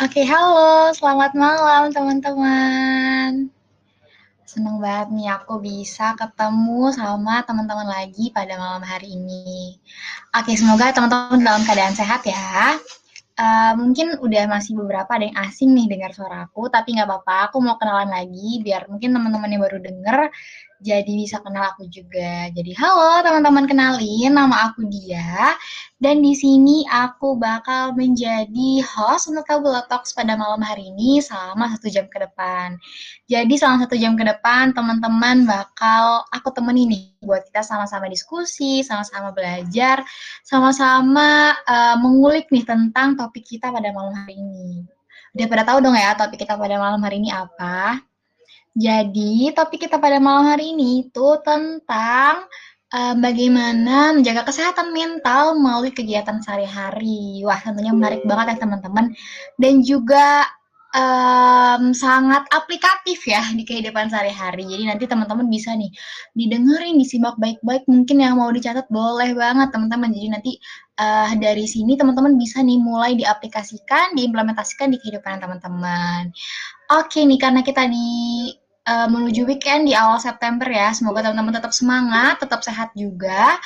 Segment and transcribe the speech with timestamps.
[0.00, 3.52] Oke, halo, selamat malam teman-teman.
[4.48, 9.76] Seneng banget nih aku bisa ketemu sama teman-teman lagi pada malam hari ini.
[10.32, 12.80] Oke, semoga teman-teman dalam keadaan sehat ya.
[13.36, 17.60] Uh, mungkin udah masih beberapa ada yang asing nih dengar suaraku, tapi nggak apa-apa, aku
[17.60, 20.32] mau kenalan lagi biar mungkin teman-teman yang baru denger
[20.80, 22.48] jadi bisa kenal aku juga.
[22.56, 25.52] Jadi halo teman-teman kenalin, nama aku Dia
[26.00, 31.68] dan di sini aku bakal menjadi host untuk Tabula Talks pada malam hari ini selama
[31.76, 32.80] satu jam ke depan.
[33.28, 38.80] Jadi selama satu jam ke depan teman-teman bakal aku temenin nih buat kita sama-sama diskusi,
[38.80, 40.00] sama-sama belajar,
[40.48, 44.88] sama-sama uh, mengulik nih tentang topik kita pada malam hari ini.
[45.36, 48.09] Udah pada tahu dong ya topik kita pada malam hari ini apa?
[48.76, 52.46] Jadi, topik kita pada malam hari ini itu tentang
[52.94, 57.42] uh, bagaimana menjaga kesehatan mental melalui kegiatan sehari-hari.
[57.42, 59.10] Wah, tentunya menarik banget ya teman-teman.
[59.58, 60.46] Dan juga
[60.94, 64.66] um, sangat aplikatif ya di kehidupan sehari-hari.
[64.66, 65.90] Jadi nanti teman-teman bisa nih
[66.34, 67.86] didengerin, disimak baik-baik.
[67.86, 70.10] Mungkin yang mau dicatat boleh banget teman-teman.
[70.10, 70.52] Jadi nanti
[70.98, 76.34] uh, dari sini teman-teman bisa nih mulai diaplikasikan, diimplementasikan di kehidupan teman-teman.
[76.90, 78.50] Oke nih, karena kita di
[78.90, 80.90] uh, menuju weekend di awal September ya.
[80.90, 83.58] Semoga teman-teman tetap semangat, tetap sehat juga.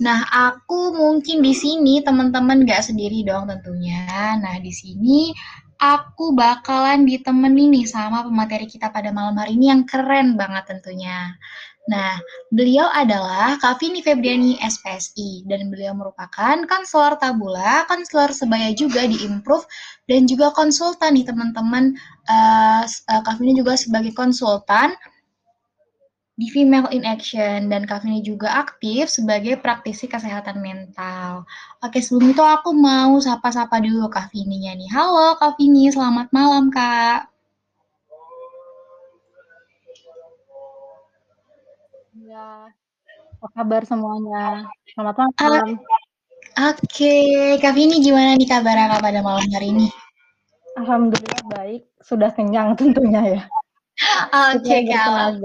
[0.00, 4.32] Nah, aku mungkin di sini teman-teman gak sendiri dong tentunya.
[4.40, 5.28] Nah, di sini
[5.80, 11.40] aku bakalan ditemenin nih sama pemateri kita pada malam hari ini yang keren banget tentunya.
[11.88, 12.20] Nah,
[12.52, 19.24] beliau adalah Kak Vini Febriani SPSI dan beliau merupakan konselor tabula, konselor sebaya juga di
[19.24, 19.64] Improve
[20.04, 21.96] dan juga konsultan nih teman-teman.
[22.28, 24.92] Uh, uh, Kak Vini juga sebagai konsultan
[26.40, 31.44] di Female in Action dan Kak Vini juga aktif sebagai praktisi kesehatan mental.
[31.84, 34.88] Oke, sebelum itu aku mau sapa-sapa dulu Kak Vininya nih.
[34.88, 37.28] Halo Kak Vini, selamat malam Kak.
[42.24, 42.72] Ya,
[43.36, 44.64] apa kabar semuanya?
[44.96, 45.76] Selamat malam.
[46.56, 47.60] Oke, okay.
[47.60, 49.92] Kak Vini gimana nih kabar Kak pada malam hari ini?
[50.80, 53.42] Alhamdulillah baik, sudah kenyang tentunya ya.
[54.56, 55.36] Oke, okay, Kak.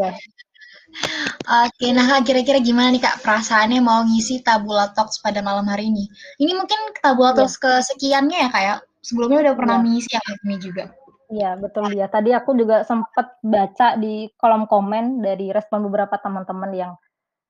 [1.45, 6.09] Oke, nah kira-kira gimana nih Kak perasaannya mau ngisi Tabula Talks pada malam hari ini?
[6.41, 7.44] Ini mungkin Tabula ya.
[7.44, 8.75] Talks kesekiannya ya Kak ya?
[9.06, 9.83] Sebelumnya udah pernah ya.
[9.83, 10.83] mengisi ya Kak juga.
[11.25, 12.06] Iya, betul dia.
[12.09, 16.91] Tadi aku juga sempat baca di kolom komen dari respon beberapa teman-teman yang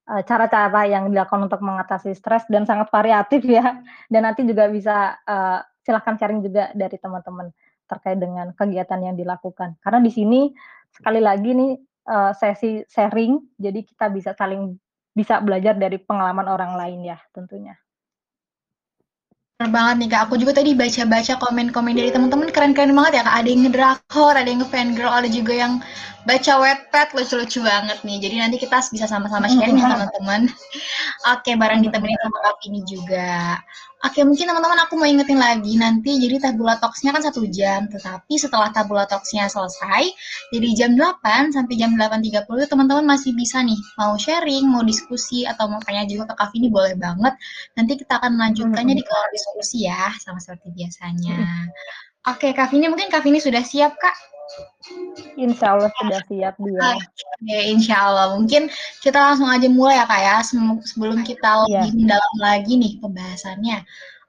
[0.07, 3.79] uh, cara-cara yang dilakukan untuk mengatasi stres dan sangat variatif ya.
[4.07, 7.51] Dan nanti juga bisa uh, silahkan sharing juga dari teman-teman
[7.85, 9.77] terkait dengan kegiatan yang dilakukan.
[9.83, 10.49] Karena di sini
[10.89, 11.71] sekali lagi nih
[12.07, 14.77] uh, sesi sharing, jadi kita bisa saling
[15.15, 17.75] bisa belajar dari pengalaman orang lain ya tentunya.
[19.55, 23.35] Bener banget nih Kak, aku juga tadi baca-baca komen-komen dari teman-teman keren-keren banget ya Kak.
[23.39, 25.73] Ada yang ngedrakor, ada yang ngefangirl, ada juga yang
[26.27, 28.19] baca wetpad, lucu-lucu banget nih.
[28.19, 30.51] Jadi nanti kita bisa sama-sama sharing ya teman-teman.
[31.31, 33.55] Oke, bareng ditemenin sama Kak ini juga.
[34.03, 38.35] Oke, mungkin teman-teman aku mau ingetin lagi nanti jadi tabula talks-nya kan satu jam, tetapi
[38.35, 40.11] setelah tabula talks-nya selesai,
[40.51, 45.71] jadi jam 8 sampai jam 8.30 teman-teman masih bisa nih mau sharing, mau diskusi, atau
[45.71, 47.33] mau tanya juga ke Kak ini boleh banget.
[47.79, 51.35] Nanti kita akan melanjutkannya di kolom diskusi ya, sama seperti biasanya.
[52.29, 54.34] Oke, Kak Vini, mungkin Kak Vini sudah siap, Kak?
[55.35, 56.79] Insya Allah sudah siap dia.
[56.95, 58.37] Oke, insya Allah.
[58.37, 58.69] Mungkin
[59.01, 60.35] kita langsung aja mulai ya kak ya,
[60.85, 61.83] sebelum kita iya.
[61.85, 62.09] lebih yeah.
[62.15, 63.77] dalam lagi nih pembahasannya.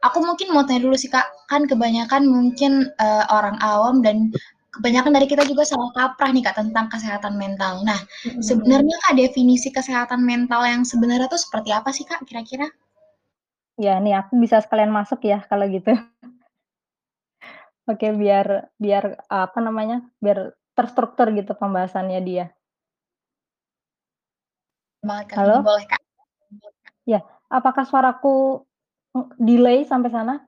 [0.04, 4.30] Aku mungkin mau tanya dulu sih kak, kan kebanyakan mungkin uh, orang awam dan
[4.76, 7.80] kebanyakan dari kita juga salah kaprah nih kak tentang kesehatan mental.
[7.82, 8.44] Nah, mm-hmm.
[8.44, 12.68] sebenarnya kak definisi kesehatan mental yang sebenarnya tuh seperti apa sih kak kira-kira?
[13.76, 15.92] Ya, nih aku bisa sekalian masuk ya kalau gitu.
[17.86, 22.46] Oke, biar biar, apa namanya, biar terstruktur gitu pembahasannya dia.
[25.06, 25.62] Halo?
[25.62, 26.02] Boleh, Kak.
[27.06, 28.66] Ya, apakah suaraku
[29.38, 30.42] delay sampai sana?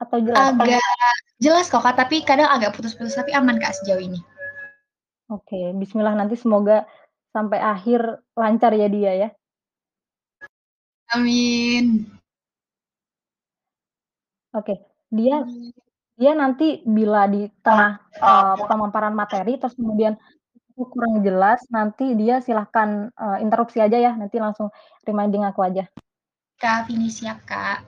[0.00, 0.56] Atau jelas?
[0.56, 0.80] Agak
[1.36, 4.24] jelas kok, Kak, tapi kadang agak putus-putus, tapi aman, Kak, sejauh ini.
[5.28, 6.88] Oke, bismillah nanti semoga
[7.36, 9.28] sampai akhir lancar ya dia ya.
[11.12, 12.08] Amin.
[14.56, 14.80] Oke,
[15.12, 15.44] dia
[16.16, 20.16] dia nanti bila di tengah, uh, pemaparan materi terus kemudian
[20.72, 24.72] kurang jelas, nanti dia silahkan, uh, interupsi aja ya, nanti langsung
[25.04, 25.84] reminding aku aja.
[26.58, 27.84] Kak Vini siap, Kak.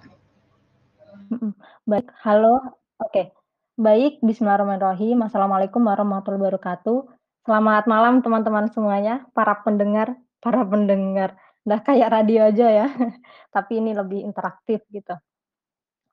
[1.88, 3.32] Baik, halo, oke.
[3.74, 5.24] Baik, bismillahirrahmanirrahim.
[5.26, 7.08] Assalamualaikum warahmatullahi wabarakatuh.
[7.44, 11.40] Selamat malam teman-teman semuanya, para pendengar para pendengar.
[11.64, 12.86] Udah kayak radio aja ya,
[13.56, 15.16] tapi ini lebih interaktif gitu.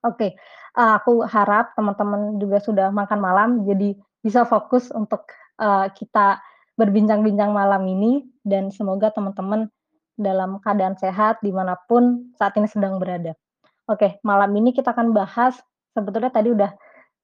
[0.01, 0.33] Oke,
[0.77, 3.93] uh, aku harap teman-teman juga sudah makan malam, jadi
[4.25, 5.29] bisa fokus untuk
[5.61, 6.41] uh, kita
[6.73, 9.69] berbincang-bincang malam ini, dan semoga teman-teman
[10.17, 13.37] dalam keadaan sehat di mana pun saat ini sedang berada.
[13.85, 15.57] Oke, malam ini kita akan bahas,
[15.93, 16.73] sebetulnya tadi udah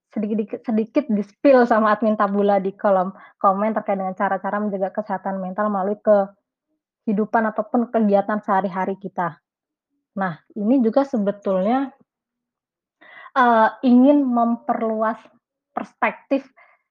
[0.08, 5.68] sedikit sedikit di-spill sama admin Tabula di kolom komen terkait dengan cara-cara menjaga kesehatan mental
[5.68, 9.38] melalui kehidupan ataupun kegiatan sehari-hari kita.
[10.18, 11.92] Nah, ini juga sebetulnya
[13.38, 15.22] uh, ingin memperluas
[15.72, 16.42] perspektif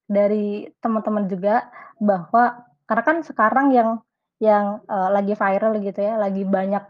[0.06, 1.66] dari teman-teman juga
[1.98, 3.90] bahwa karena kan sekarang yang
[4.38, 6.86] yang uh, lagi viral gitu ya, lagi banyak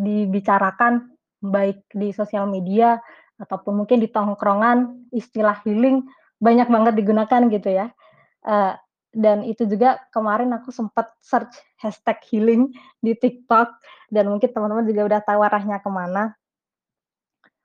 [0.00, 1.12] dibicarakan
[1.44, 2.96] baik di sosial media
[3.36, 6.06] ataupun mungkin di tongkrongan istilah healing
[6.40, 7.86] banyak banget digunakan gitu ya.
[8.40, 8.72] Uh,
[9.14, 13.70] dan itu juga kemarin aku sempat search hashtag healing di TikTok
[14.10, 16.34] dan mungkin teman-teman juga udah tahu arahnya ke mana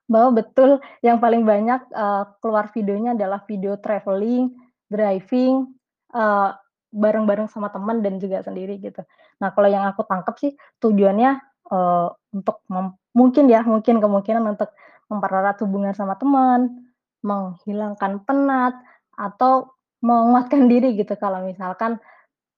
[0.09, 4.49] bahwa betul yang paling banyak uh, keluar videonya adalah video traveling,
[4.89, 5.69] driving,
[6.17, 6.57] uh,
[6.89, 9.05] bareng-bareng sama teman dan juga sendiri gitu.
[9.37, 11.37] Nah kalau yang aku tangkap sih tujuannya
[11.69, 12.65] uh, untuk
[13.13, 14.73] mungkin ya mungkin kemungkinan untuk
[15.09, 16.89] mempererat hubungan sama teman,
[17.21, 18.73] menghilangkan penat
[19.13, 22.01] atau menguatkan diri gitu kalau misalkan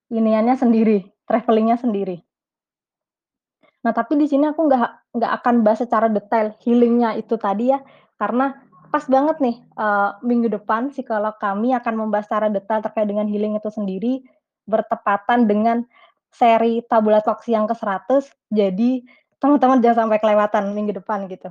[0.07, 2.23] iniannya sendiri, travelingnya sendiri.
[3.81, 7.81] Nah, tapi di sini aku nggak nggak akan bahas secara detail healingnya itu tadi ya,
[8.21, 8.53] karena
[8.93, 13.57] pas banget nih, uh, minggu depan psikolog kami akan membahas secara detail terkait dengan healing
[13.57, 14.21] itu sendiri,
[14.67, 15.87] bertepatan dengan
[16.29, 19.01] seri Tabula Talks yang ke-100, jadi
[19.41, 21.49] teman-teman jangan sampai kelewatan minggu depan gitu.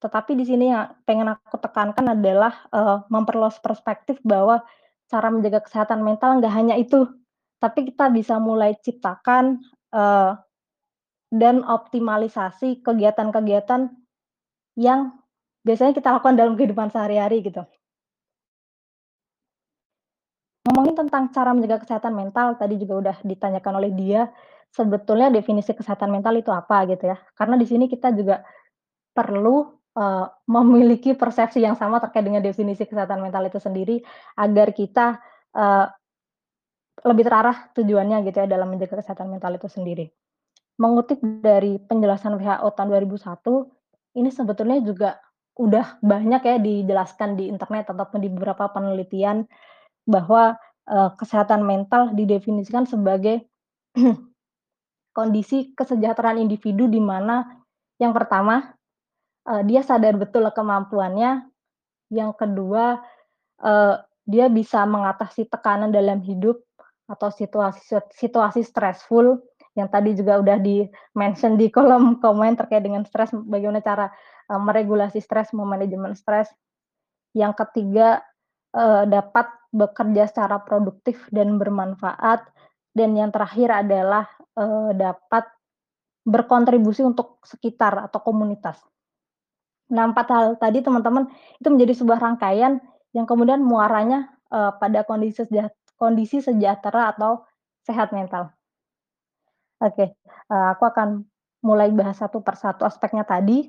[0.00, 4.64] Tetapi di sini yang pengen aku tekankan adalah, uh, memperluas perspektif bahwa
[5.10, 7.10] cara menjaga kesehatan mental nggak hanya itu,
[7.60, 9.60] tapi kita bisa mulai ciptakan,
[9.94, 10.38] uh,
[11.32, 13.88] dan optimalisasi kegiatan-kegiatan
[14.76, 15.16] yang
[15.64, 17.64] biasanya kita lakukan dalam kehidupan sehari-hari gitu.
[20.68, 24.28] Ngomongin tentang cara menjaga kesehatan mental, tadi juga udah ditanyakan oleh dia,
[24.70, 27.16] sebetulnya definisi kesehatan mental itu apa gitu ya.
[27.32, 28.44] Karena di sini kita juga
[29.16, 34.04] perlu uh, memiliki persepsi yang sama terkait dengan definisi kesehatan mental itu sendiri
[34.36, 35.20] agar kita
[35.56, 35.88] uh,
[37.02, 40.12] lebih terarah tujuannya gitu ya dalam menjaga kesehatan mental itu sendiri
[40.82, 45.10] mengutip dari penjelasan WHO tahun 2001, ini sebetulnya juga
[45.54, 49.46] udah banyak ya dijelaskan di internet ataupun di beberapa penelitian
[50.02, 50.58] bahwa
[50.90, 53.46] uh, kesehatan mental didefinisikan sebagai
[55.16, 57.46] kondisi kesejahteraan individu di mana
[58.00, 58.74] yang pertama
[59.46, 61.46] uh, dia sadar betul kemampuannya,
[62.10, 62.98] yang kedua
[63.62, 63.94] uh,
[64.26, 66.58] dia bisa mengatasi tekanan dalam hidup
[67.06, 69.42] atau situasi situasi stressful
[69.72, 74.06] yang tadi juga udah di-mention di kolom komen terkait dengan stres, bagaimana cara
[74.52, 76.52] uh, meregulasi stres, memanajemen stres.
[77.32, 78.20] Yang ketiga,
[78.76, 82.44] uh, dapat bekerja secara produktif dan bermanfaat.
[82.92, 84.28] Dan yang terakhir adalah
[84.60, 85.48] uh, dapat
[86.28, 88.76] berkontribusi untuk sekitar atau komunitas.
[89.88, 92.80] Nah, empat hal tadi teman-teman itu menjadi sebuah rangkaian
[93.16, 97.44] yang kemudian muaranya uh, pada kondisi sejahtera, kondisi sejahtera atau
[97.88, 98.52] sehat mental.
[99.82, 100.14] Oke,
[100.46, 101.26] uh, aku akan
[101.66, 103.66] mulai bahas satu persatu aspeknya tadi.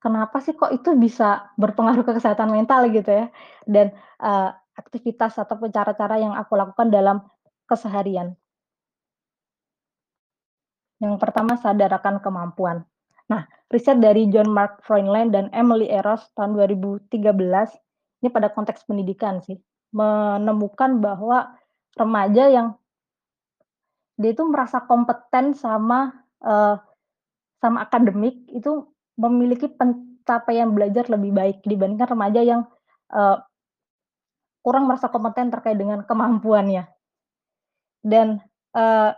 [0.00, 3.26] Kenapa sih kok itu bisa berpengaruh ke kesehatan mental gitu ya,
[3.68, 7.24] dan, uh, aktivitas ataupun cara-cara yang aku lakukan dalam
[7.64, 8.36] keseharian.
[11.00, 12.84] Yang pertama sadar akan kemampuan.
[13.28, 17.10] Nah, riset dari John Mark Freundland dan Emily Eros tahun 2013,
[18.22, 19.58] ini pada konteks pendidikan sih,
[19.92, 21.56] menemukan bahwa
[21.98, 22.76] remaja yang
[24.16, 26.80] dia itu merasa kompeten sama, uh,
[27.60, 32.60] sama akademik itu memiliki pencapaian belajar lebih baik dibandingkan remaja yang,
[33.12, 33.40] uh,
[34.64, 36.88] kurang merasa kompeten terkait dengan kemampuannya.
[38.02, 38.40] Dan,
[38.74, 39.14] uh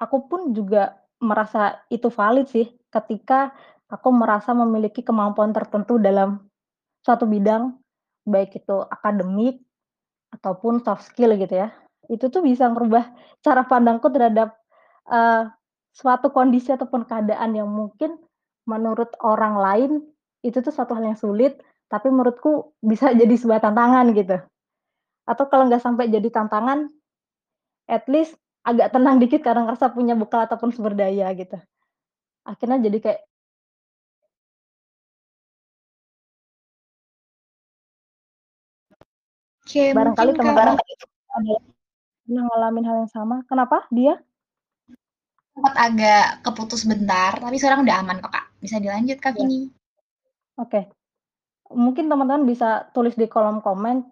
[0.00, 3.52] aku pun juga merasa itu valid sih ketika
[3.92, 6.40] aku merasa memiliki kemampuan tertentu dalam
[7.04, 7.76] suatu bidang,
[8.24, 9.60] baik itu akademik
[10.30, 11.74] ataupun soft skill gitu ya,
[12.10, 13.10] itu tuh bisa merubah
[13.42, 14.54] cara pandangku terhadap,
[15.10, 15.50] uh,
[15.90, 18.14] suatu kondisi ataupun keadaan yang mungkin
[18.66, 19.90] menurut orang lain
[20.46, 21.58] itu tuh suatu hal yang sulit,
[21.90, 24.38] tapi menurutku bisa jadi sebuah tantangan gitu.
[25.26, 26.90] Atau kalau nggak sampai jadi tantangan,
[27.90, 31.58] at least agak tenang dikit karena ngerasa punya bekal ataupun sumber daya gitu.
[32.44, 33.20] Akhirnya jadi kayak
[39.70, 40.82] Oke, Barangkali teman-teman Kak
[41.30, 41.54] ada
[42.26, 43.46] pernah ngalamin hal yang sama.
[43.46, 44.18] Kenapa dia?
[45.54, 48.46] sempat agak keputus bentar, tapi sekarang udah aman kok, Kak.
[48.64, 49.44] Bisa dilanjut, Kak Iya.
[49.44, 49.60] Vini.
[50.56, 50.88] Oke.
[51.70, 54.02] Mungkin teman-teman bisa tulis di kolom komen,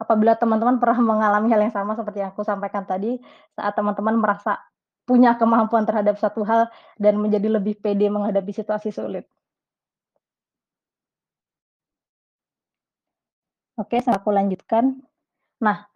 [0.00, 3.20] apabila teman-teman pernah mengalami hal yang sama seperti yang aku sampaikan tadi,
[3.54, 4.58] saat teman-teman merasa
[5.06, 9.28] punya kemampuan terhadap satu hal dan menjadi lebih pede menghadapi situasi sulit.
[13.78, 14.98] Oke, saya aku lanjutkan.
[15.62, 15.86] Nah,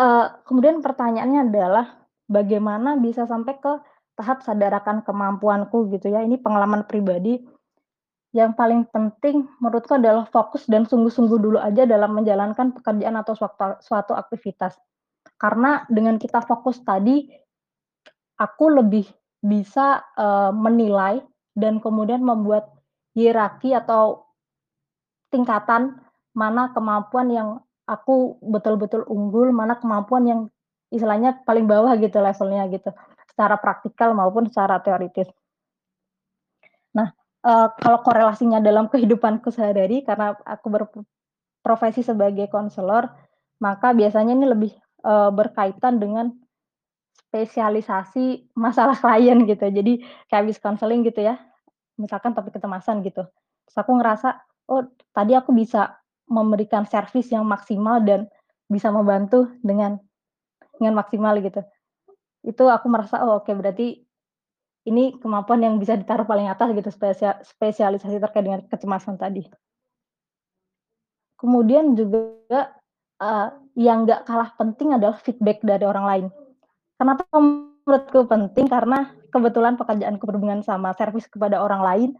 [0.00, 1.86] eee, kemudian pertanyaannya adalah,
[2.30, 3.72] bagaimana bisa sampai ke
[4.18, 7.40] tahap sadar akan kemampuanku gitu ya, ini pengalaman pribadi.
[8.36, 13.80] Yang paling penting menurutku adalah fokus dan sungguh-sungguh dulu aja dalam menjalankan pekerjaan atau suatu
[13.82, 14.76] suatu aktivitas.
[15.40, 17.26] Karena dengan kita fokus tadi,
[18.40, 19.06] aku lebih
[19.44, 21.20] bisa, eee, menilai
[21.56, 22.70] dan kemudian membuat
[23.16, 24.26] hierarki atau
[25.32, 25.98] tingkatan
[26.40, 27.48] mana kemampuan yang
[27.88, 30.40] aku betul-betul unggul, mana kemampuan yang
[30.94, 32.90] istilahnya paling bawah gitu levelnya gitu,
[33.30, 35.28] secara praktikal maupun secara teoritis.
[36.96, 37.08] Nah,
[37.44, 43.10] eee, kalau korelasinya dalam kehidupanku sehari-hari karena aku berprofesi sebagai konselor,
[43.62, 44.72] maka biasanya ini lebih,
[45.04, 46.32] eee, berkaitan dengan
[47.28, 49.66] spesialisasi masalah klien gitu.
[49.68, 51.38] Jadi kayak habis konseling gitu ya,
[52.00, 53.24] misalkan topik kecemasan gitu,
[53.68, 54.36] terus aku ngerasa,
[54.68, 54.84] "Oh,
[55.16, 55.96] tadi aku bisa
[56.30, 58.26] memberikan servis yang maksimal dan
[58.70, 59.98] bisa membantu dengan
[60.78, 61.62] dengan maksimal," gitu.
[62.46, 64.02] Itu aku merasa, "Oh, oke berarti
[64.88, 69.46] ini kemampuan yang bisa ditaruh paling atas gitu, spesia spesialisasi terkait dengan kecemasan tadi."
[71.40, 72.72] Kemudian juga,
[73.20, 76.26] eee, yang nggak kalah penting adalah feedback dari orang lain.
[76.96, 82.10] Kenapa menurutku penting, karena kebetulan pekerjaanku berhubungan sama servis kepada orang lain,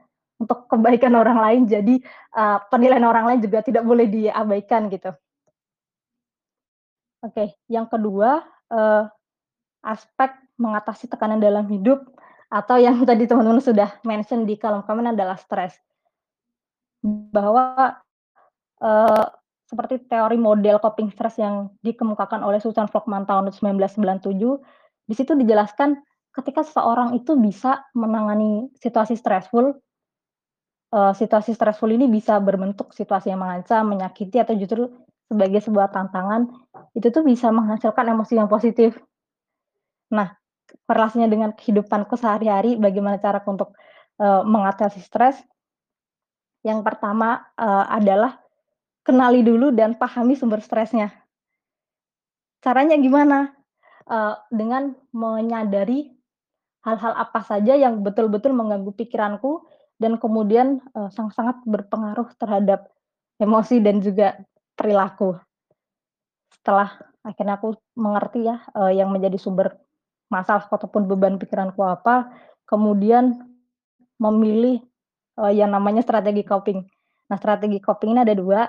[0.43, 1.95] untuk kebaikan orang lain, jadi,
[2.37, 5.13] eee, penilaian orang lain juga tidak boleh diabaikan gitu.
[7.25, 9.03] Oke, yang kedua, eee,
[9.87, 12.05] aspek mengatasi tekanan dalam hidup
[12.53, 15.79] atau yang tadi teman-teman sudah mention di kolom komen adalah stres.
[17.05, 17.93] Bahwa,
[18.83, 19.25] eee,
[19.67, 24.61] seperti teori model coping stress yang dikemukakan oleh Susan Folkman tahun 1997,
[25.07, 25.99] di situ dijelaskan
[26.37, 29.75] ketika seseorang itu bisa menangani situasi stressful,
[30.95, 34.91] eee, situasi stressful ini bisa berbentuk situasi yang mengancam, menyakiti, atau justru
[35.31, 36.47] sebagai sebuah tantangan,
[36.95, 38.99] itu tuh bisa menghasilkan emosi yang positif.
[40.15, 40.29] Nah,
[40.87, 43.71] korelasinya dengan kehidupanku sehari-hari, bagaimana caraku untuk,
[44.23, 45.43] eee, mengatasi stres
[46.65, 48.33] yang pertama, eee, adalah
[49.07, 51.13] kenali dulu dan pahami sumber stresnya.
[52.65, 53.53] Caranya gimana?
[54.09, 56.13] Eee, dengan menyadari
[56.87, 59.65] hal-hal apa saja yang betul-betul mengganggu pikiranku
[60.03, 62.91] dan kemudian, eee, sangat-sangat berpengaruh terhadap
[63.41, 64.37] emosi dan juga
[64.77, 65.37] perilaku.
[66.53, 66.91] Setelah
[67.27, 69.77] akhirnya aku mengerti ya, eee, yang menjadi sumber
[70.31, 72.31] masalah ataupun beban pikiranku apa,
[72.67, 73.39] kemudian
[74.21, 74.83] memilih,
[75.41, 76.85] eee, yang namanya strategi coping.
[77.31, 78.69] Nah, strategi coping ini ada 2,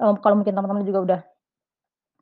[0.00, 1.20] eee, kalau mungkin teman-teman juga udah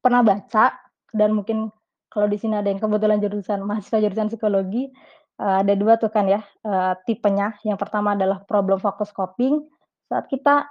[0.04, 0.76] pernah baca
[1.16, 1.73] dan mungkin
[2.12, 4.92] kalau di sini ada yang kebetulan jurusan mahasiswa jurusan psikologi,
[5.41, 7.57] eee, ada 2 tuh kan ya, eee, tipenya.
[7.67, 9.64] Yang pertama adalah problem focus coping,
[10.11, 10.67] saat kita,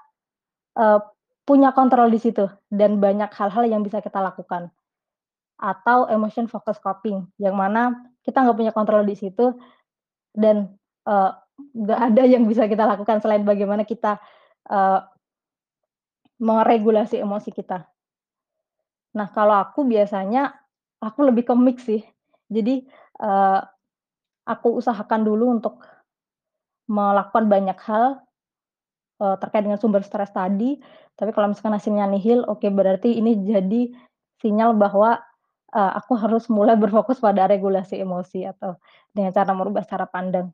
[0.80, 1.00] eee,
[1.48, 4.70] punya kontrol di situ dan banyak hal-hal yang bisa kita lakukan.
[5.62, 7.96] Atau emotion focus coping, yang mana
[8.28, 9.56] kita nggak punya kontrol di situ
[10.38, 10.72] dan,
[11.76, 14.20] nggak ada yang bisa kita lakukan selain bagaimana kita,
[14.70, 15.00] eee
[16.42, 17.86] meregulasi emosi kita.
[19.14, 20.58] Nah, kalau aku biasanya,
[21.02, 22.02] aku lebih ke mix sih.
[22.50, 22.82] Jadi,
[23.22, 23.60] eee,
[24.48, 25.84] aku usahakan dulu untuk
[26.90, 28.22] melakukan banyak hal,
[29.22, 30.80] eee, terkait dengan sumber stres tadi,
[31.20, 33.92] tapi kalau misalkan hasilnya nihil, oke berarti ini jadi
[34.44, 35.20] sinyal bahwa,
[35.76, 38.78] eee, aku harus mulai berfokus pada regulasi emosi atau
[39.16, 40.54] dengan cara merubah cara pandang.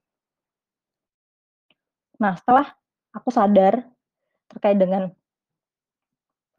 [2.19, 2.67] Nah, setelah
[3.15, 3.87] aku sadar
[4.51, 5.13] terkait dengan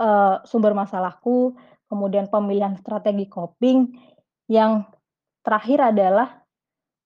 [0.00, 1.56] eee, sumber masalahku,
[1.90, 3.92] kemudian pemilihan strategi coping,
[4.48, 4.86] yang
[5.44, 6.39] terakhir adalah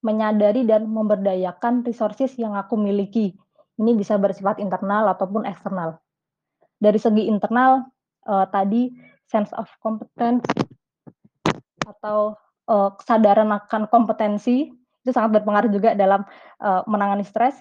[0.05, 3.33] menyadari dan memberdayakan resources yang aku miliki.
[3.81, 5.99] Ini bisa bersifat internal ataupun eksternal.
[6.79, 7.89] Dari segi internal,
[8.29, 8.83] eee, tadi
[9.27, 10.45] sense of competence
[11.89, 12.37] atau,
[12.69, 14.71] eee, kesadaran akan kompetensi,
[15.05, 16.23] itu sangat berpengaruh juga dalam,
[16.61, 17.57] eee, menangani stres,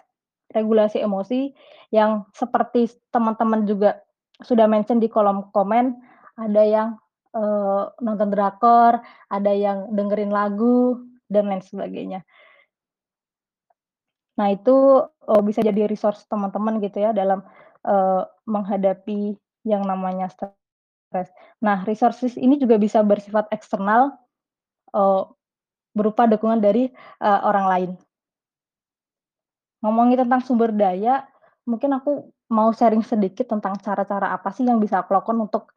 [0.52, 1.56] regulasi emosi,
[1.96, 4.04] yang seperti teman-teman juga
[4.44, 5.96] sudah mention di kolom komen,
[6.38, 6.90] ada yang,
[7.34, 9.00] eee, nonton drakor,
[9.32, 11.00] ada yang dengerin lagu,
[11.32, 12.24] dan lain sebagainya.
[14.39, 14.74] Nah itu,
[15.30, 17.46] eee, bisa jadi resource teman-teman gitu ya dalam,
[17.86, 19.38] eee, menghadapi
[19.70, 21.30] yang namanya stres.
[21.63, 24.15] Nah resources ini juga bisa bersifat eksternal,
[24.96, 25.24] eee
[25.98, 26.89] berupa dukungan dari,
[27.24, 27.92] eee, orang lain.
[29.82, 31.27] Ngomongin tentang sumber daya,
[31.68, 35.74] mungkin aku mau sharing sedikit tentang cara-cara apa sih yang bisa aku lakukan untuk,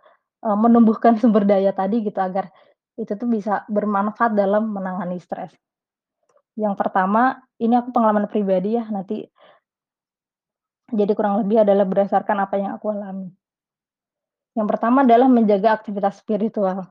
[0.46, 2.54] menumbuhkan sumber daya tadi gitu agar
[2.96, 5.52] itu tuh bisa bermanfaat dalam menangani stres.
[6.56, 9.28] Yang pertama, ini aku pengalaman pribadi ya nanti
[10.86, 13.28] jadi kurang lebih adalah berdasarkan apa yang aku alami.
[14.56, 16.88] Yang pertama adalah menjaga aktivitas spiritual,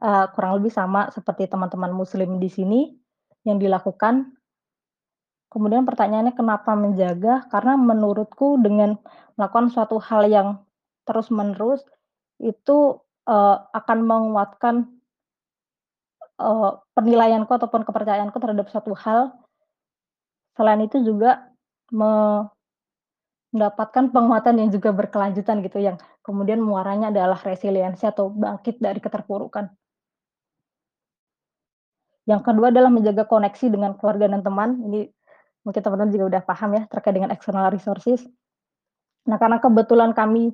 [0.00, 2.80] eee, kurang lebih sama seperti teman-teman muslim di sini
[3.48, 4.38] yang dilakukan
[5.48, 7.48] Kemudian pertanyaannya kenapa menjaga?
[7.48, 9.00] Karena menurutku dengan
[9.40, 10.48] melakukan suatu hal yang
[11.08, 11.80] terus-menerus
[12.36, 14.97] itu, eee, akan menguatkan
[16.40, 19.34] eee, penilaianku ataupun kepercayaanku terhadap suatu hal.
[20.56, 21.50] Selain itu juga
[21.92, 22.44] me
[23.52, 29.72] mendapatkan penguatan yang juga berkelanjutan gitu, yang kemudian muaranya adalah resiliensi atau bangkit dari keterpurukan.
[32.26, 35.06] Yang kedua adalah menjaga koneksi dengan keluarga dan teman, ini
[35.62, 38.24] mungkin teman-teman juga udah paham ya terkait dengan external resources.
[39.28, 40.52] Nah, karena kebetulan kami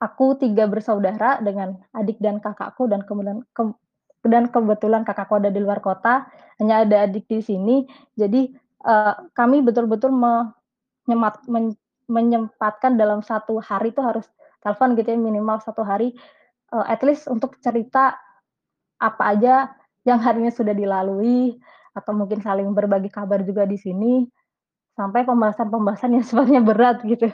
[0.00, 3.62] aku 3 bersaudara dengan adik dan kakakku dan kemudian ke
[4.24, 6.28] dan kebetulan kakakku ada di luar kota,
[6.60, 7.84] hanya ada adik di sini.
[8.18, 8.52] Jadi,
[8.84, 11.74] eee, kami betul-betul menyemat men
[12.10, 14.26] menyempatkan dalam satu hari itu harus
[14.66, 16.12] telepon gitu ya minimal satu hari,
[16.74, 18.16] eee, at least untuk cerita
[19.00, 19.54] apa aja
[20.08, 21.58] yang harinya sudah dilalui,
[21.96, 24.24] atau mungkin saling berbagi kabar juga di sini,
[24.98, 27.28] sampai pembahasan-pembahasan yang sifatnya berat gitu.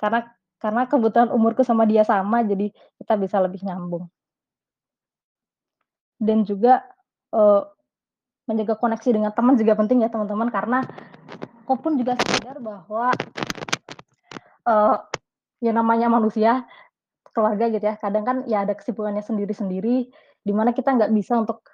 [0.00, 0.20] Karena
[0.60, 2.68] karena kebetulan umurku sama dia sama, jadi
[3.00, 4.04] kita bisa lebih nyambung.
[6.20, 6.84] Dan juga,
[7.32, 7.62] eee,
[8.44, 10.84] menjaga koneksi dengan teman juga penting ya teman-teman, karena
[11.64, 13.14] aku pun juga sadar bahwa
[14.68, 14.96] eee,
[15.64, 16.68] ya namanya manusia,
[17.32, 20.10] keluarga gitu ya, kadang kan ya ada kesibukannya sendiri-sendiri,
[20.44, 21.64] di mana kita nggak bisa untuk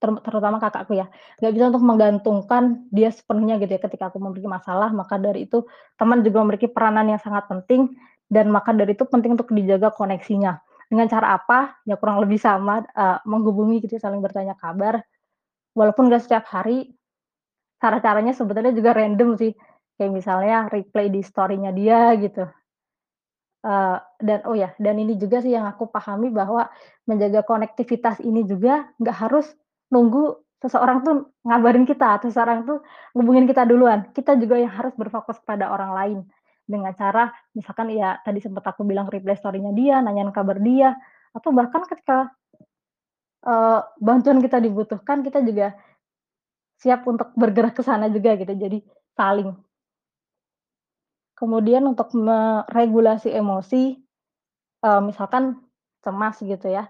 [0.00, 1.08] ter terutama kakakku ya,
[1.42, 5.64] nggak bisa untuk menggantungkan dia sepenuhnya gitu ya ketika aku memiliki masalah, maka dari itu
[6.00, 7.92] teman juga memiliki peranan yang sangat penting
[8.30, 10.60] dan maka dari itu penting untuk dijaga koneksinya.
[10.90, 11.78] Dengan cara apa?
[11.86, 14.98] Ya kurang lebih sama, eee, menghubungi gitu saling bertanya kabar,
[15.78, 16.94] walaupun nggak setiap hari,
[17.82, 19.52] cara-caranya sebetulnya juga random sih,
[19.98, 22.46] kayak misalnya reply di story-nya dia gitu.
[23.64, 26.64] Eee, dan oh ya, dan ini juga sih yang aku pahami bahwa
[27.04, 29.52] menjaga konektivitas ini juga nggak harus
[29.92, 32.80] nunggu seseorang tuh ngabarin kita, atau seseorang tuh
[33.12, 34.08] ngubungin kita duluan.
[34.16, 36.18] Kita juga yang harus berfokus pada orang lain.
[36.70, 37.24] Dengan cara
[37.58, 40.94] misalkan ya tadi sempat aku bilang reply story-nya dia, nanyain kabar dia,
[41.36, 42.30] atau bahkan ketika,
[43.46, 45.74] eee, bantuan kita dibutuhkan, kita juga
[46.82, 48.78] siap untuk bergerak ke sana juga gitu, jadi
[49.18, 49.52] saling.
[51.38, 53.96] Kemudian untuk meregulasi emosi,
[54.84, 55.60] eee, misalkan
[56.04, 56.88] cemas gitu ya,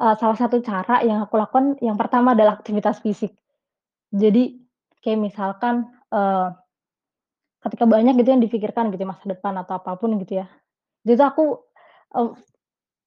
[0.00, 3.34] eee, salah satu cara yang aku lakukan yang pertama adalah aktivitas fisik.
[4.14, 4.58] Jadi
[5.04, 6.48] kayak misalkan, eee,
[7.64, 10.46] ketika banyak gitu yang difikirkan gitu ya, masa depan atau apa pun gitu ya,
[11.06, 11.60] jadi aku,
[12.16, 12.30] eee,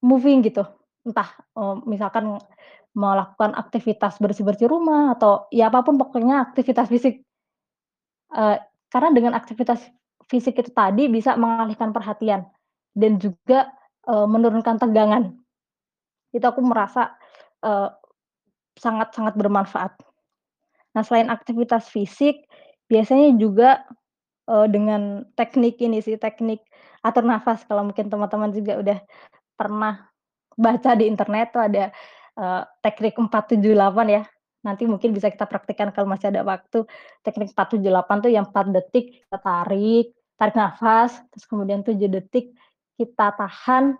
[0.06, 0.64] moving gitu,
[1.08, 2.40] entah, eee, misalkan
[2.98, 7.24] melakukan aktivitas bersih-bersih rumah atau ya apa pun pokoknya aktivitas fisik.
[8.34, 8.58] Eee,
[8.90, 9.82] karena dengan aktivitas
[10.26, 12.48] fisik itu tadi bisa mengalihkan perhatian
[12.98, 13.70] dan juga,
[14.10, 15.36] eee, menurunkan tegangan.
[16.36, 17.16] Itu aku merasa,
[17.66, 17.90] eee,
[18.80, 19.94] sangat-sangat bermanfaat.
[20.96, 22.46] Nah, selain aktivitas fisik,
[22.92, 23.84] biasanya juga,
[24.50, 26.62] eee, dengan teknik ini sih, teknik
[27.06, 28.98] atur nafas, kalau mungkin teman-teman juga udah
[29.60, 30.08] pernah
[30.58, 31.92] baca di internet tuh ada,
[32.40, 34.24] eee, teknik 478 ya.
[34.66, 36.86] Nanti mungkin bisa kita praktikkan kalau masih ada waktu.
[37.26, 40.06] Teknik 478 tuh yang 4 detik kita tarik,
[40.40, 42.54] tarik nafas, terus kemudian 7 detik
[43.00, 43.96] kita tahan,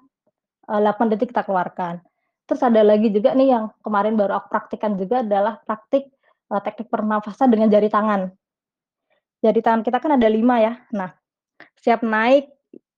[0.70, 2.02] eee, 8 detik kita keluarkan.
[2.50, 6.12] Terus ada lagi juga nih yang kemarin baru aku praktikkan juga adalah praktik,
[6.52, 8.30] teknik pernafasan dengan jari tangan.
[9.46, 10.74] Jari tangan kita kan ada 5 ya.
[10.98, 11.12] Nah,
[11.80, 12.52] setiap naik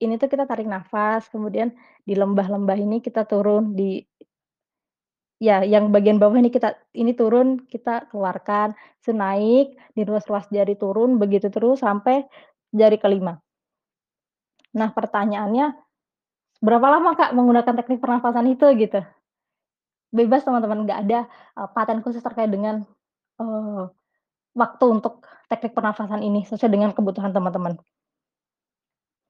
[0.03, 1.73] ini tuh kita tarik nafas, kemudian
[2.07, 4.01] di lembah-lembah ini kita turun, di
[5.41, 8.73] ya yang bagian bawah ini kita ini turun, kita keluarkan,
[9.05, 12.25] terus naik, di ruas-ruas jari turun, begitu terus sampai
[12.73, 13.37] jari kelima.
[14.75, 15.65] Nah, pertanyaannya,
[16.63, 19.01] berapa lama Kak menggunakan teknik pernafasan itu gitu?
[20.13, 21.19] Bebas teman-teman, nggak ada,
[21.57, 22.83] eee, paten khusus terkait dengan,
[23.41, 23.83] eee,
[24.57, 27.77] waktu untuk teknik pernafasan ini, sesuai dengan kebutuhan teman-teman.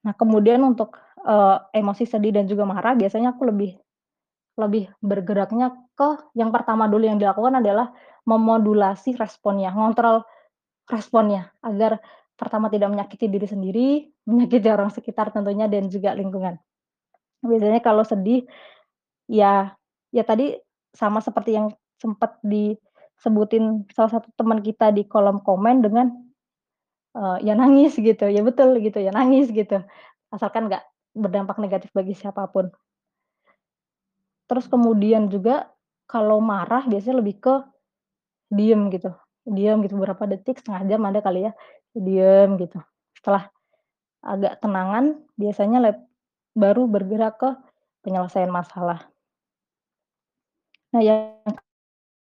[0.05, 3.75] Nah, kemudian untuk, eee, emosi sedih dan juga marah biasanya aku lebih
[4.57, 7.93] lebih bergeraknya ke yang pertama dulu yang dilakukan adalah
[8.27, 10.25] memodulasi responnya, ngontrol
[10.89, 12.01] responnya, agar
[12.39, 13.89] pertama tidak menyakiti diri sendiri,
[14.29, 16.57] menyakiti orang sekitar tentunya dan juga lingkungan.
[17.45, 18.45] Biasanya kalau sedih,
[19.29, 19.75] ya
[20.13, 20.57] ya tadi
[20.95, 21.67] sama seperti yang
[21.99, 22.73] sempat di
[23.21, 26.07] sebutin salah satu teman kita di kolom komen dengan,
[27.17, 29.81] eee, ya nangis gitu, ya betul gitu, ya nangis gitu,
[30.33, 30.83] asalkan nggak
[31.17, 32.71] berdampak negatif bagi siapa pun.
[34.49, 35.67] Terus kemudian juga
[36.07, 37.53] kalau marah biasanya lebih ke
[38.51, 39.11] diem gitu,
[39.47, 41.53] diem gitu beberapa detik, setengah jam ada kali ya,
[41.95, 42.79] diem gitu.
[43.19, 43.49] Setelah
[44.23, 45.97] agak tenangan biasanya leb
[46.57, 47.49] baru bergerak ke
[48.05, 49.09] penyelesaian masalah.
[50.93, 51.43] Nah yang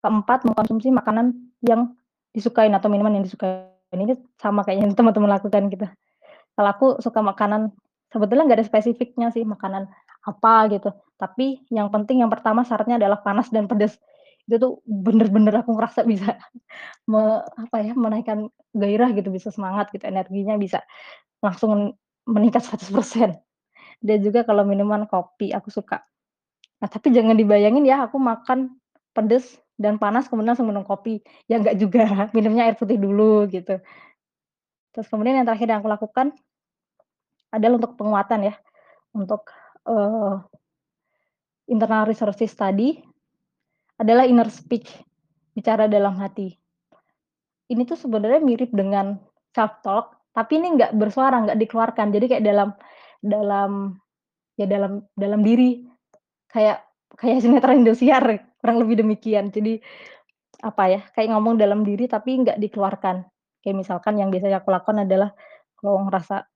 [0.08, 1.92] keempat, mengkonsumsi makanan yang
[2.32, 5.84] disukain atau minuman yang disukain, ini sama kayak yang teman-teman lakukan gitu.
[6.56, 7.76] Kalau aku suka makanan
[8.08, 9.84] sebetulnya nggak ada spesifiknya sih makanan
[10.24, 14.00] apa gitu, tapi yang penting yang pertama syaratnya adalah panas dan pedes.
[14.48, 16.40] Itu tuh bener-bener aku ngerasa bisa
[17.10, 20.80] me apa ya, menaikkan gairah gitu, bisa semangat gitu, energinya bisa
[21.44, 21.92] langsung
[22.24, 23.36] meningkat 100%.
[23.98, 26.00] Dan juga kalau minuman kopi aku suka.
[26.80, 28.78] Nah tapi jangan dibayangin ya aku makan
[29.10, 32.04] pedes dan panas kemudian langsung minum kopi, ya enggak juga,
[32.36, 33.78] minumnya air putih dulu gitu.
[34.92, 36.34] Terus kemudian yang terakhir yang aku lakukan
[37.54, 38.54] adalah untuk penguatan ya,
[39.14, 39.54] untuk,
[39.86, 40.34] eee,
[41.70, 42.98] internal resources tadi
[44.02, 44.90] adalah inner speech,
[45.54, 46.58] bicara dalam hati.
[47.68, 49.20] Ini tuh sebenarnya mirip dengan
[49.52, 52.10] self talk, tapi ini nggak bersuara, nggak dikeluarkan.
[52.10, 52.70] Jadi kayak dalam
[53.20, 54.00] dalam
[54.56, 55.84] ya dalam dalam diri,
[56.48, 56.82] kayak
[57.20, 59.50] kayak sinetron Indosiar, kurang lebih demikian.
[59.54, 59.78] Jadi,
[60.62, 63.22] apa ya, kayak ngomong dalam diri tapi nggak dikeluarkan.
[63.62, 65.30] Kayak misalkan yang biasanya aku lakukan adalah
[65.78, 66.46] kalau ngerasa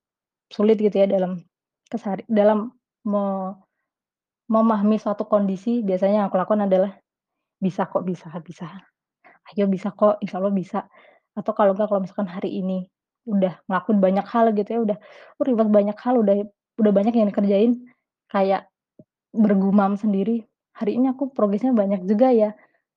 [0.51, 1.43] sulit gitu ya dalam
[1.87, 2.71] kesehari dalam
[3.07, 3.55] me
[4.51, 6.91] memahami suatu kondisi, biasanya yang aku lakukan adalah,
[7.63, 8.67] "Bisa kok, bisa bisa.
[9.53, 10.79] Ayo bisa kok, insya Allah bisa."
[11.33, 12.85] Atau kalau enggak, kalau misalkan hari ini
[13.25, 14.97] udah ngelakuin banyak hal gitu ya, udah
[15.47, 16.35] ribet banyak hal, udah
[16.79, 17.71] udah banyak yang dikerjain,
[18.29, 18.67] kayak
[19.33, 20.45] bergumam sendiri,
[20.79, 22.49] "Hari ini aku progresnya banyak juga ya,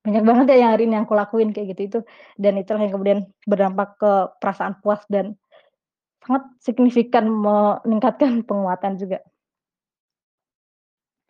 [0.06, 1.98] banyak banget ya yang hari ini aku lakuin," kayak gitu itu
[2.40, 5.36] dan itulah yang kemudian berdampak ke perasaan puas dan
[6.24, 9.20] sangat signifikan meningkatkan penguatan juga.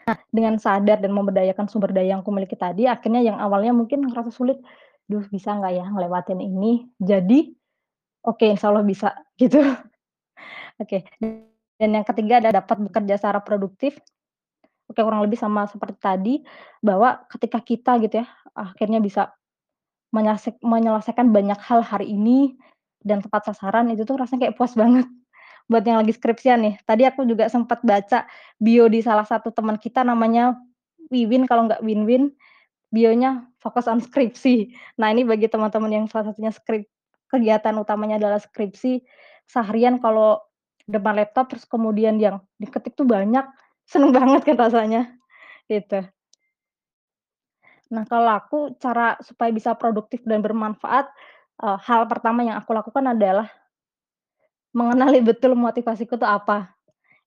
[0.06, 4.30] Nah, dengan sadar dan memberdayakan sumber daya yang kumiliki tadi, akhirnya yang awalnya mungkin ngerasa
[4.30, 4.58] sulit,
[5.10, 7.50] "Duh bisa nggak ya ngelewatin ini?" Jadi,
[8.26, 9.58] "Oke, insya Allah bisa," gitu.
[10.80, 11.08] Oke,
[11.80, 13.96] dan yang ketiga adalah dapat bekerja secara produktif.
[14.96, 16.34] Oke, kurang lebih sama seperti tadi,
[16.80, 19.28] bahwa ketika kita gitu ya, akhirnya bisa
[20.64, 22.56] menyelesaikan banyak hal hari ini
[23.04, 25.04] dan tepat sasaran, itu tuh rasanya kayak puas banget.
[25.68, 28.24] Buat yang lagi skripsian nih, tadi aku juga sempet baca
[28.56, 30.56] bio di salah satu teman kita namanya
[31.12, 32.32] Wiwin kalau nggak Winwin,
[32.88, 34.72] bionya fokus on skripsi.
[34.96, 36.88] Nah ini bagi teman-teman yang salah satunya skrip
[37.28, 39.04] kegiatan utamanya adalah skripsi,
[39.44, 40.40] seharian kalau
[40.88, 43.44] depan laptop terus kemudian yang diketik tuh banyak,
[43.90, 45.00] seneng banget kan rasanya,
[45.70, 46.06] gitu.
[47.94, 51.06] Nah kalau aku cara supaya bisa produktif dan bermanfaat,
[51.62, 53.46] eee, hal pertama yang aku lakukan adalah
[54.74, 56.74] mengenali betul motivasiku tuh apa.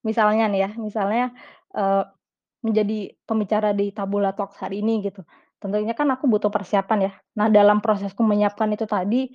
[0.06, 1.32] Misalnya nih ya, misalnya,
[1.76, 2.04] eee,
[2.66, 5.24] menjadi pembicara di Tabula Talks hari ini gitu,
[5.64, 7.14] tentunya kan aku butuh persiapan ya.
[7.40, 9.30] Nah dalam prosesku menyiapkan itu tadi,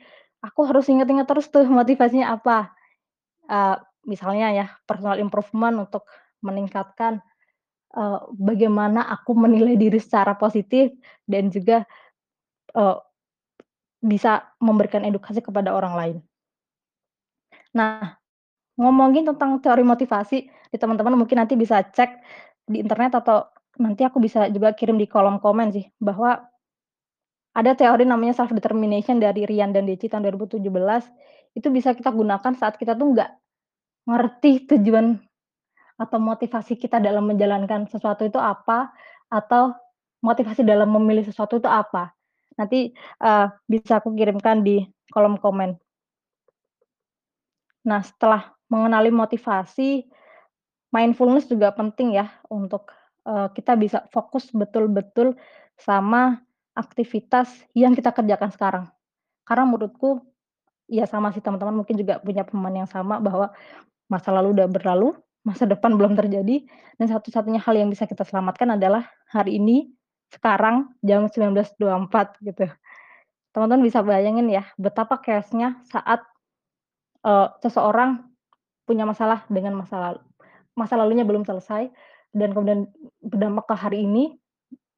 [0.45, 2.73] aku harus inget-inget terus tuh motivasinya apa,
[3.51, 3.77] eee,
[4.09, 6.05] misalnya ya personal improvement untuk
[6.45, 7.21] meningkatkan,
[7.97, 10.93] eee, bagaimana aku menilai diri secara positif
[11.29, 11.85] dan juga,
[12.77, 12.99] eee,
[14.05, 16.19] bisa memberikan edukasi kepada orang lain.
[17.75, 18.15] Nah,
[18.81, 20.39] ngomongin tentang teori motivasi,
[20.73, 22.11] nih teman-teman mungkin nanti bisa cek
[22.69, 23.49] di internet atau
[23.81, 26.41] nanti aku bisa juga kirim di kolom komen sih, bahwa
[27.55, 31.07] ada teori namanya self determination dari Ryan dan Deci tahun 2017,
[31.55, 33.31] itu bisa kita gunakan saat kita tuh nggak
[34.11, 35.19] ngerti tujuan
[36.01, 38.91] atau motivasi kita dalam menjalankan sesuatu itu apa,
[39.33, 39.75] atau
[40.25, 42.13] motivasi dalam memilih sesuatu itu apa.
[42.59, 44.83] Nanti, eee, bisa aku kirimkan di
[45.15, 45.77] kolom komen.
[47.85, 50.09] Nah, setelah mengenali motivasi,
[50.95, 52.93] mindfulness juga penting ya untuk,
[53.29, 55.37] eee, kita bisa fokus betul-betul
[55.81, 56.41] sama
[56.77, 58.85] aktivitas yang kita kerjakan sekarang.
[59.49, 60.23] Karena menurutku,
[60.91, 63.53] ya sama sih teman-teman mungkin juga punya pemahaman yang sama bahwa
[64.11, 66.65] masa lalu udah berlalu, masa depan belum terjadi,
[66.97, 69.93] dan satu-satunya hal yang bisa kita selamatkan adalah hari ini,
[70.33, 71.79] sekarang, jam 19.24
[72.43, 72.67] gitu.
[73.55, 76.25] Teman-teman bisa bayangin ya betapa chaos-nya saat
[77.25, 78.21] Eee, seseorang
[78.85, 80.21] punya masalah dengan masa lalu
[80.77, 81.89] masa lalunya belum selesai
[82.37, 82.85] dan kemudian
[83.25, 84.37] berdampak ke hari ini,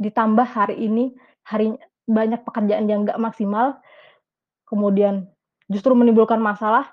[0.02, 1.14] ditambah hari ini,
[1.46, 1.78] hari
[2.10, 3.78] banyak pekerjaan yang nggak maksimal,
[4.66, 5.30] kemudian
[5.70, 6.90] justru menimbulkan masalah,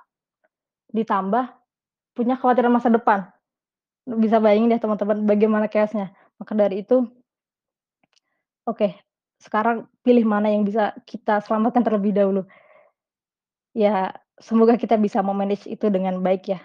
[0.93, 1.49] ditambah
[2.13, 3.32] punya kekhawatiran masa depan.
[4.03, 6.11] Bisa bayangin deh teman-teman bagaimana chaos-nya.
[6.35, 7.07] Maka dari itu,
[8.67, 8.99] oke,
[9.39, 12.43] sekarang pilih mana yang bisa kita selamatkan terlebih dahulu.
[13.71, 14.11] Ya,
[14.43, 16.59] semoga kita bisa me-manage itu dengan baik ya.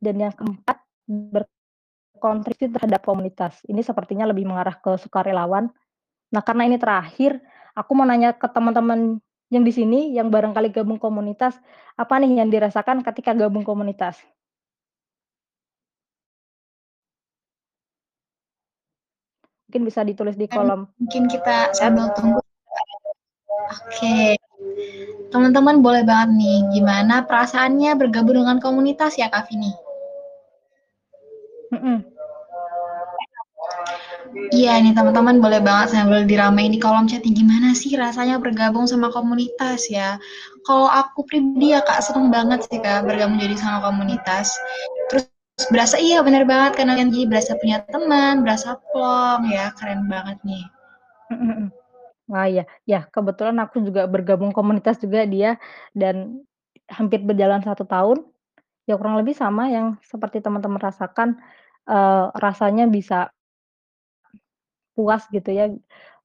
[0.00, 3.62] Dan yang keempat, berkontribusi terhadap komunitas.
[3.68, 5.70] Ini sepertinya lebih mengarah ke sukarelawan.
[6.34, 7.38] Nah, karena ini terakhir,
[7.78, 9.22] aku mau nanya ke teman-teman
[9.54, 11.58] yang di sini, yang barangkali gabung komunitas,
[11.98, 14.18] apa nih yang dirasakan ketika gabung komunitas?
[19.70, 20.90] Mungkin bisa ditulis di kolom.
[20.98, 22.42] Mungkin kita sambil tunggu.
[23.70, 24.34] Oke.
[25.30, 29.70] Teman-teman boleh banget nih, gimana perasaannya bergabung dengan komunitas ya Kak Vini?
[34.50, 39.14] Iya nih teman-teman boleh banget sambil diramein di kolom chat gimana sih rasanya bergabung sama
[39.14, 40.18] komunitas ya.
[40.66, 44.50] Kalau aku pribadi ya kak seneng banget sih kak bergabung jadi sama komunitas.
[45.06, 45.30] Terus
[45.68, 50.64] berasa iya bener banget karena jadi berasa punya teman, berasa plong ya keren banget nih.
[52.30, 52.64] Wah, iya.
[52.86, 55.58] Ya, kebetulan aku juga bergabung komunitas juga dia,
[55.92, 56.42] dan
[56.90, 58.22] hampir berjalan satu tahun,
[58.88, 61.38] ya kurang lebih sama yang seperti teman-teman rasakan,
[61.90, 63.30] eee, rasanya bisa
[64.98, 65.70] puas gitu ya,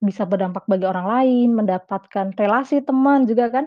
[0.02, 3.66] bisa berdampak bagi orang lain, mendapatkan relasi teman juga kan.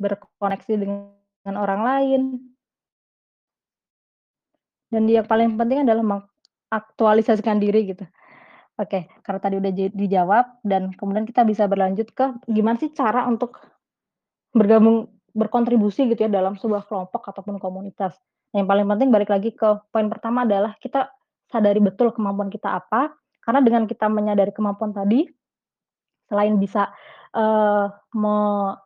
[0.00, 2.22] Berkoneksi dengan orang lain.
[4.92, 8.04] Dan yang paling penting adalah mengaktualisasikan diri gitu.
[8.76, 13.56] Oke, karena tadi udah dijawab dan kemudian kita bisa berlanjut ke gimana sih cara untuk
[14.52, 18.16] bergabung, berkontribusi gitu ya dalam sebuah kelompok ataupun komunitas.
[18.52, 21.08] Yang paling penting balik lagi ke poin pertama adalah kita
[21.48, 25.24] sadari betul kemampuan kita apa, karena dengan kita menyadari kemampuan tadi,
[26.28, 26.92] selain bisa,
[28.12, 28.36] me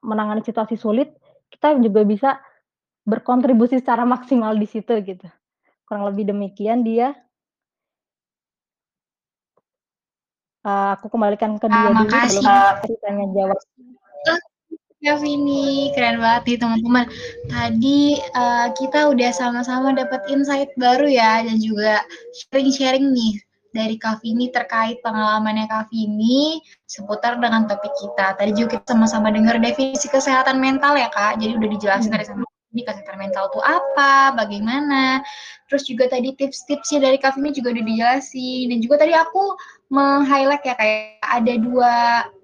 [0.02, 1.14] menangani situasi sulit,
[1.50, 2.30] kita juga bisa
[3.06, 5.26] berkontribusi secara maksimal di situ gitu.
[5.86, 7.14] Kurang lebih demikian dia.
[10.66, 12.42] Eee, aku kembalikan ke dia Ah, dulu makasih.
[12.42, 13.58] sebelum aku tanya jawab.
[15.06, 17.04] Kak Vini, keren banget nih teman-teman.
[17.46, 22.02] Tadi, eee, kita udah sama-sama dapat insight baru ya dan juga
[22.34, 23.38] sharing-sharing nih
[23.70, 26.58] dari Kak Vini terkait pengalamannya Kak Vini
[26.90, 28.34] seputar dengan topik kita.
[28.34, 32.45] Tadi juga kita sama-sama dengar definisi kesehatan mental ya Kak, jadi udah dijelasin dari sama
[32.76, 35.24] ini kesehatan mental itu apa, bagaimana,
[35.72, 39.56] terus juga tadi tips-tipsnya dari Kak Vini juga udah dijelasin dan juga tadi aku
[39.88, 41.94] meng-highlight ya kayak ada dua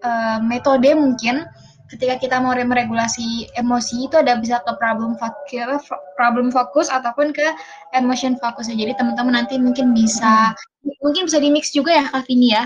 [0.00, 1.44] uh, metode mungkin
[1.92, 5.84] ketika kita mau meregulasi emosi itu ada bisa ke problem fokus,
[6.16, 7.44] problem fokus ataupun ke
[7.92, 8.72] emotion fokus.
[8.72, 11.04] Jadi teman-teman nanti mungkin bisa hmm.
[11.04, 12.64] mungkin bisa di mix juga ya Kak Vini ya.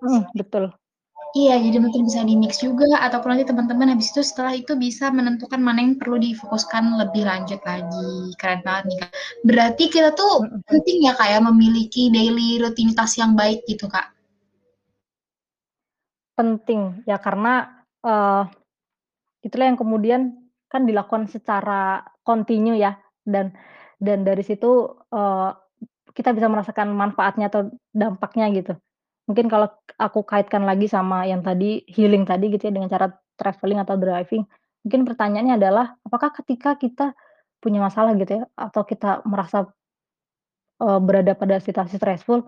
[0.00, 0.72] Hmm, betul.
[1.34, 5.10] Iya, jadi mungkin bisa di mix juga ataupun nanti teman-teman habis itu setelah itu bisa
[5.10, 8.30] menentukan mana yang perlu difokuskan lebih lanjut lagi.
[8.38, 9.12] Keren banget nih Kak.
[9.42, 14.14] Berarti kita tuh penting ya Kak ya memiliki daily rutinitas yang baik gitu Kak.
[16.38, 18.46] Penting ya karena uh,
[19.42, 20.38] itulah yang kemudian
[20.70, 22.94] kan dilakukan secara kontinu ya
[23.26, 23.50] dan
[23.98, 25.50] dan dari situ uh,
[26.14, 28.78] kita bisa merasakan manfaatnya atau dampaknya gitu.
[29.24, 33.08] Mungkin kalau aku kaitkan lagi sama yang tadi healing tadi gitu ya dengan cara
[33.40, 34.44] traveling atau driving,
[34.84, 37.16] mungkin pertanyaannya adalah apakah ketika kita
[37.58, 39.72] punya masalah gitu ya atau kita merasa
[40.84, 42.44] uh, berada pada situasi stressful,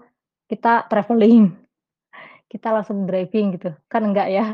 [0.53, 1.57] kita traveling,
[2.53, 4.47] kita langsung driving gitu, kan enggak ya,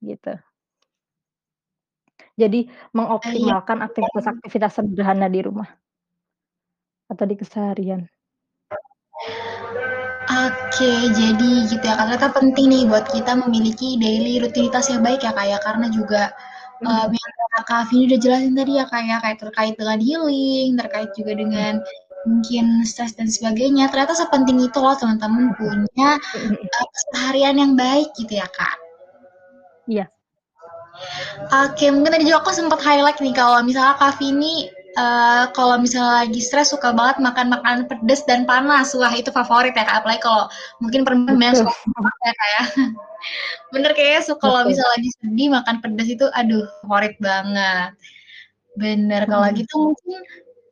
[0.00, 0.40] gitu.
[2.40, 5.68] Jadi mengoptimalkan aktivitas-aktivitas sederhana di rumah.
[7.12, 8.08] Atau di keseharian.
[10.30, 15.34] Oke, jadi gitu ya, ternyata penting nih buat kita memiliki daily rutinitas yang baik ya,
[15.34, 16.30] Kak, ya, karena juga,
[16.78, 16.86] hmm.
[16.86, 17.32] uh, yang
[17.66, 21.72] Kak Vini udah jelasin tadi ya, Kak, ya, kayak terkait dengan healing, terkait juga dengan
[22.30, 28.38] mungkin stres dan sebagainya, ternyata sepenting itu loh teman-teman punya, uh, keseharian yang baik gitu
[28.38, 28.76] ya, Kak.
[29.90, 30.06] Iya.
[31.66, 36.26] Oke, mungkin tadi juga aku sempat highlight nih kalau misalnya Kak Vini Uh, kalau misalnya
[36.26, 38.90] lagi stres suka banget makan makanan pedas dan panas.
[38.98, 40.02] Wah itu favorit ya kak.
[40.02, 40.50] Apalagi kalau
[40.82, 41.70] mungkin perempuan suka
[42.26, 42.64] ya kayak
[43.74, 47.94] bener kayaknya suka kalau misalnya lagi sedih makan pedas itu aduh favorit banget.
[48.74, 50.18] Bener kalau gitu mungkin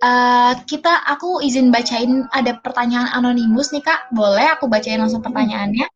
[0.02, 4.10] uh, kita aku izin bacain ada pertanyaan anonimus nih kak.
[4.10, 5.86] Boleh aku bacain langsung pertanyaannya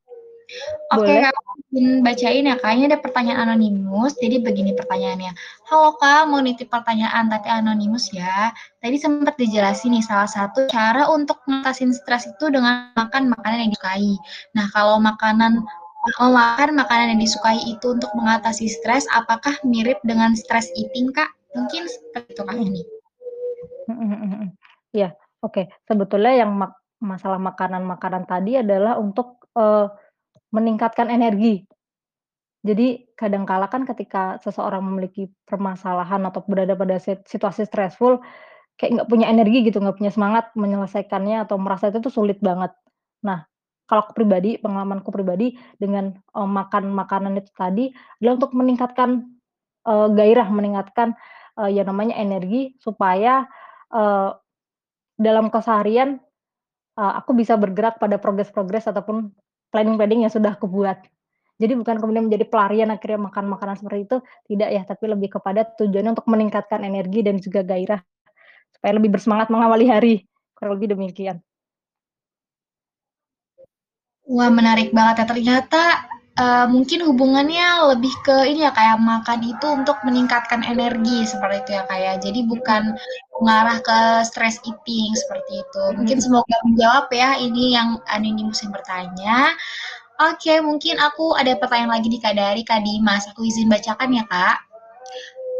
[0.92, 1.34] Oke, okay, Kak,
[2.04, 2.72] bacain ya, Kak.
[2.76, 4.12] Ini ada pertanyaan anonimus.
[4.20, 5.32] Jadi begini pertanyaannya.
[5.72, 6.28] Halo, Kak.
[6.28, 8.52] Mau nitip pertanyaan tapi anonimus ya.
[8.84, 13.70] Tadi sempat dijelasin nih salah satu cara untuk ngatasin stres itu dengan makan makanan yang
[13.72, 14.12] disukai.
[14.52, 15.64] Nah, kalau makanan
[16.20, 21.30] mau makan makanan yang disukai itu untuk mengatasi stres, apakah mirip dengan stress eating, Kak?
[21.56, 22.82] Mungkin seperti itu, Kak, ini.
[24.92, 25.56] Iya, oke.
[25.56, 25.64] Okay.
[25.88, 29.88] Sebetulnya yang mak masalah makanan-makanan tadi adalah untuk uh,
[30.54, 31.66] meningkatkan energi.
[32.62, 38.22] Jadi kadangkala kan ketika seseorang memiliki permasalahan atau berada pada situasi stressful,
[38.78, 42.72] kayak nggak punya energi gitu, nggak punya semangat menyelesaikannya atau merasa itu tuh sulit banget.
[43.26, 43.44] Nah,
[43.90, 47.90] kalau aku pribadi, pengalamanku pribadi dengan, eee, makan makanan itu tadi
[48.22, 49.10] adalah untuk meningkatkan,
[49.88, 51.14] eee, gairah, meningkatkan,
[51.62, 53.46] eee, ya namanya energi supaya,
[53.94, 54.30] eee,
[55.20, 56.18] dalam keseharian,
[56.98, 59.32] eee, aku bisa bergerak pada progres-progres ataupun
[59.72, 61.00] planning-planning yang sudah aku buat.
[61.56, 64.16] Jadi bukan kemudian menjadi pelarian akhirnya makan makanan seperti itu,
[64.50, 68.02] tidak ya, tapi lebih kepada tujuannya untuk meningkatkan energi dan juga gairah,
[68.74, 70.14] supaya lebih bersemangat mengawali hari,
[70.58, 71.38] kurang lebih demikian.
[74.26, 75.26] Wah, menarik banget ya.
[75.28, 75.82] Ternyata,
[76.38, 81.70] uh, mungkin hubungannya lebih ke ini ya, kayak makan itu untuk meningkatkan energi seperti itu
[81.76, 82.14] ya, kayak.
[82.20, 82.22] Ya.
[82.28, 82.82] Jadi bukan
[83.40, 85.84] mengarah ke stress eating seperti itu.
[85.98, 89.56] Mungkin semoga menjawab ya ini yang Anonymous yang bertanya.
[90.22, 93.26] Oke, mungkin aku ada pertanyaan lagi di Kak Dari, Kak Dimas.
[93.34, 94.72] Aku izin bacakan ya, Kak.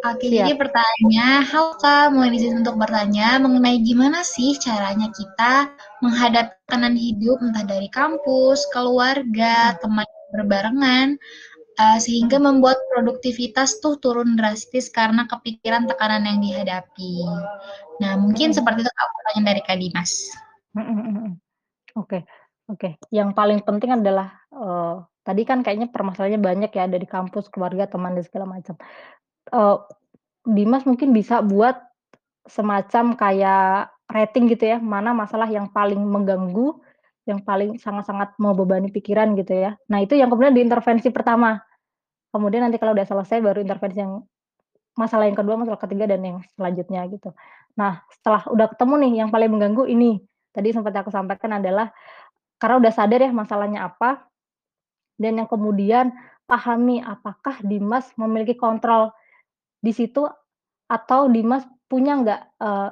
[0.03, 0.35] Oke, Siap.
[0.35, 5.71] jadi pertanyaan, halo Kak, mau izin untuk bertanya mengenai gimana sih caranya kita
[6.03, 9.79] menghadapi tekanan hidup entah dari kampus, keluarga, hmm.
[9.79, 11.21] teman berbarengan,
[11.79, 17.15] uh, sehingga membuat produktivitas tuh turun drastis karena kepikiran tekanan yang dihadapi.
[18.01, 18.57] Nah, mungkin hmm.
[18.57, 20.13] seperti itu pertanyaan dari Kak Dimas.
[20.73, 21.37] Hmm,
[21.95, 22.25] oke,
[22.73, 22.89] oke.
[23.13, 28.17] Yang paling penting adalah, uh, tadi kan kayaknya permasalahannya banyak ya dari kampus, keluarga, teman,
[28.17, 28.75] dan segala macam
[29.51, 29.79] uh,
[30.43, 31.79] Dimas mungkin bisa buat
[32.51, 36.75] semacam kayak rating gitu ya, mana masalah yang paling mengganggu,
[37.23, 39.79] yang paling sangat-sangat membebani pikiran gitu ya.
[39.87, 41.63] Nah itu yang kemudian diintervensi pertama.
[42.33, 44.25] Kemudian nanti kalau udah selesai baru intervensi yang
[44.99, 47.31] masalah yang kedua, masalah ketiga dan yang selanjutnya gitu.
[47.79, 51.93] Nah setelah udah ketemu nih yang paling mengganggu ini, tadi sempat aku sampaikan adalah
[52.59, 54.27] karena udah sadar ya masalahnya apa,
[55.19, 56.15] dan yang kemudian
[56.47, 59.15] pahami apakah Dimas memiliki kontrol
[59.79, 60.27] di situ
[60.91, 62.91] atau Dimas punya nggak, uh,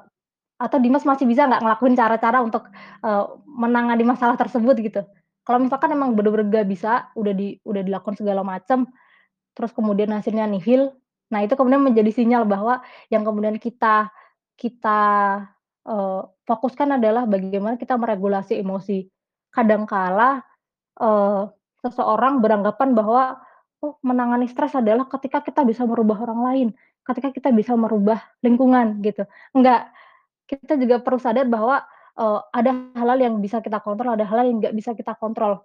[0.61, 2.69] atau Dimas masih bisa nggak ngelakuin cara-cara untuk,
[3.01, 5.03] uh, menangani masalah tersebut gitu.
[5.49, 8.85] Kalau misalkan emang bener-bener nggak bisa, udah di udah dilakukan segala macam,
[9.57, 10.93] terus kemudian hasilnya nihil,
[11.33, 14.13] nah itu kemudian menjadi sinyal bahwa yang kemudian kita
[14.61, 15.01] kita,
[15.89, 19.09] uh, fokuskan adalah bagaimana kita meregulasi emosi.
[19.49, 20.45] Kadangkala,
[21.01, 21.49] uh,
[21.81, 23.41] seseorang beranggapan bahwa
[23.81, 26.69] Oh, menangani stres adalah ketika kita bisa merubah orang lain,
[27.01, 29.25] ketika kita bisa merubah lingkungan gitu.
[29.57, 29.89] Enggak,
[30.51, 31.87] kita juga perlu sadar bahwa,
[32.19, 35.63] uh, ada hal-hal yang bisa kita kontrol, ada hal-hal yang nggak bisa kita kontrol.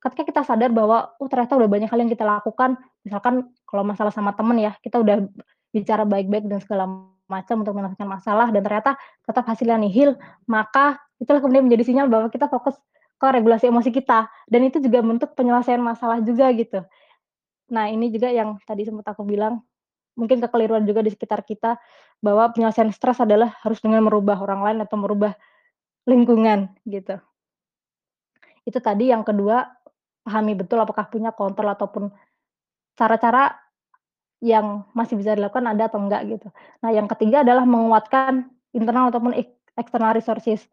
[0.00, 4.08] Ketika kita sadar bahwa, oh ternyata udah banyak hal yang kita lakukan, misalkan kalau masalah
[4.08, 5.28] sama temen ya, kita udah
[5.68, 6.88] bicara baik-baik dan segala
[7.28, 10.16] macam untuk menyelesaikan masalah dan ternyata tetap hasilnya nihil,
[10.48, 12.74] maka itulah kemudian menjadi sinyal bahwa kita fokus
[13.20, 16.80] ke regulasi emosi kita, dan itu juga bentuk penyelesaian masalah juga gitu.
[17.68, 19.60] Nah, ini juga yang tadi sempat aku bilang,
[20.16, 21.76] mungkin kekeliruan juga di sekitar kita,
[22.20, 25.32] bahwa penyelesaian stres adalah harus dengan merubah orang lain atau merubah
[26.04, 27.16] lingkungan, gitu.
[28.64, 29.68] Itu tadi, yang kedua,
[30.24, 32.12] pahami betul apakah punya kontrol ataupun
[32.96, 33.56] cara-cara
[34.40, 36.48] yang masih bisa dilakukan ada atau enggak, gitu.
[36.84, 39.36] Nah, yang ketiga adalah menguatkan internal ataupun
[39.76, 40.64] external resources.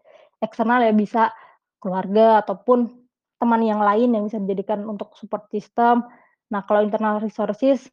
[0.43, 1.31] Eksternal ya bisa
[1.79, 2.91] keluarga ataupun
[3.37, 6.03] teman yang lain yang bisa dijadikan untuk support system,
[6.47, 7.91] Nah, kalau internal resources,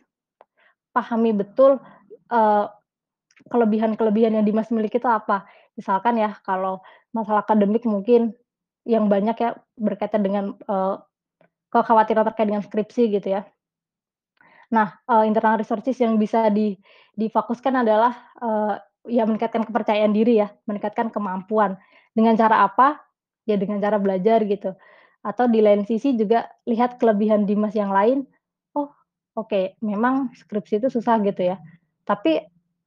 [0.94, 1.82] pahami betul,
[2.30, 2.70] uh,
[3.48, 5.44] kelebihan-kelebihan yang Dimas miliki itu apa.
[5.76, 6.80] Misalkan ya, kalau
[7.12, 8.32] masalah akademik mungkin
[8.84, 11.00] yang banyak ya berkaitan dengan, uh,
[11.72, 13.42] kekhawatiran terkait dengan skripsi gitu ya.
[14.70, 16.78] Nah, uh, internal resources yang bisa di
[17.14, 21.76] difokuskan adalah, uh, ya meningkatkan kepercayaan diri ya, meningkatkan kemampuan.
[22.14, 23.02] Dengan cara apa?
[23.44, 24.72] Ya dengan cara belajar gitu.
[25.24, 28.28] Atau di lain sisi juga lihat kelebihan Dimas yang lain,
[29.34, 31.58] Oke, memang skripsi itu susah gitu ya.
[32.06, 32.38] Tapi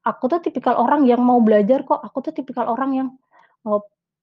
[0.07, 3.07] aku tuh tipikal orang yang mau belajar kok, aku tuh tipikal orang yang,
[3.67, 3.81] uh,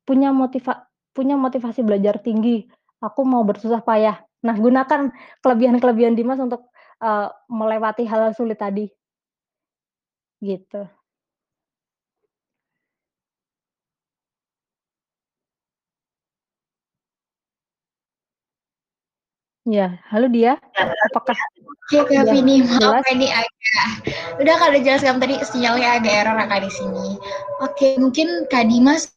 [0.09, 2.67] punya motiva punya motivasi belajar tinggi,
[2.99, 4.19] aku mau bersusah payah.
[4.43, 5.15] Nah, gunakan
[5.45, 6.67] kelebihan-kelebihan Dimas untuk,
[7.05, 8.91] uh, melewati hal-hal sulit tadi.
[10.43, 10.83] Gitu.
[19.65, 20.61] Ya, halo dia,
[21.09, 21.33] apakah
[21.89, 26.71] Oke Kak Vini, maaf ini agak udah kalau jelaskan tadi sinyalnya agak error Kak di
[26.73, 27.17] sini.
[27.65, 29.09] Oke, mungkin Kak Dimas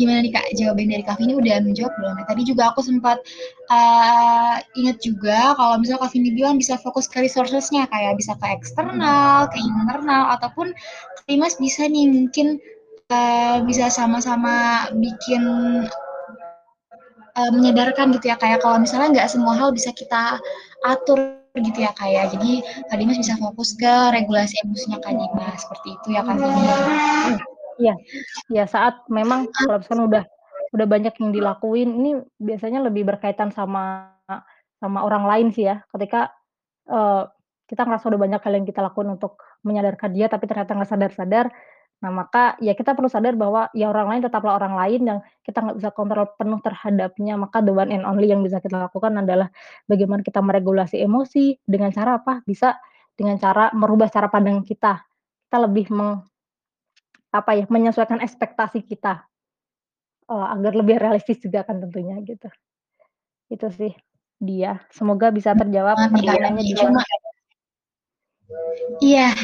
[0.00, 1.36] gimana nih Kak jawaban dari Kak Vini?
[1.36, 2.16] Udah menjawab belum?
[2.16, 3.20] Nah, tadi juga aku sempat
[3.68, 8.48] uh, ingat juga kalau misalnya Kak Vini bilang bisa fokus ke resourcesnya kayak bisa ke
[8.48, 10.72] eksternal, ke internal ataupun
[11.20, 12.56] Kak Dimas bisa nih mungkin
[13.12, 15.44] uh, bisa sama-sama bikin
[17.36, 20.40] eee, menyadarkan gitu ya, kayak kalau misalnya nggak semua hal bisa kita
[20.86, 21.18] atur
[21.56, 22.24] gitu ya, Kak, ya.
[22.32, 22.60] Jadi
[22.92, 26.40] Kak Dimas bisa fokus ke regulasi emosinya Kak Dimas, seperti itu ya, Vini.
[26.44, 27.38] Mhm,
[27.82, 27.94] iya.
[28.52, 30.24] Iya, saat memang kalau misalkan udah
[30.76, 32.10] udah banyak yang dilakuin, ini
[32.40, 34.12] biasanya lebih berkaitan sama
[34.82, 36.30] sama orang lain sih ya, ketika,
[36.90, 37.24] eee,
[37.70, 41.46] kita ngerasa udah banyak hal yang kita lakuin untuk menyadarkan dia, tapi ternyata nggak sadar-sadar,
[41.96, 45.64] nah maka ya kita perlu sadar bahwa ya orang lain tetaplah orang lain yang kita
[45.64, 49.48] nggak bisa kontrol penuh terhadapnya, maka the one and only yang bisa kita lakukan adalah
[49.88, 52.44] bagaimana kita meregulasi emosi, dengan cara apa?
[52.44, 52.76] Bisa
[53.16, 55.00] dengan cara merubah cara pandang kita.
[55.48, 56.20] Kita lebih meng
[57.32, 59.24] apa ya, menyesuaikan ekspektasi kita.
[60.28, 62.50] Eee, agar lebih realistis juga kan tentunya gitu.
[63.48, 63.94] Itu sih
[64.36, 67.00] dia, semoga bisa terjawab pertanyaannya di cuma
[69.02, 69.34] Iya,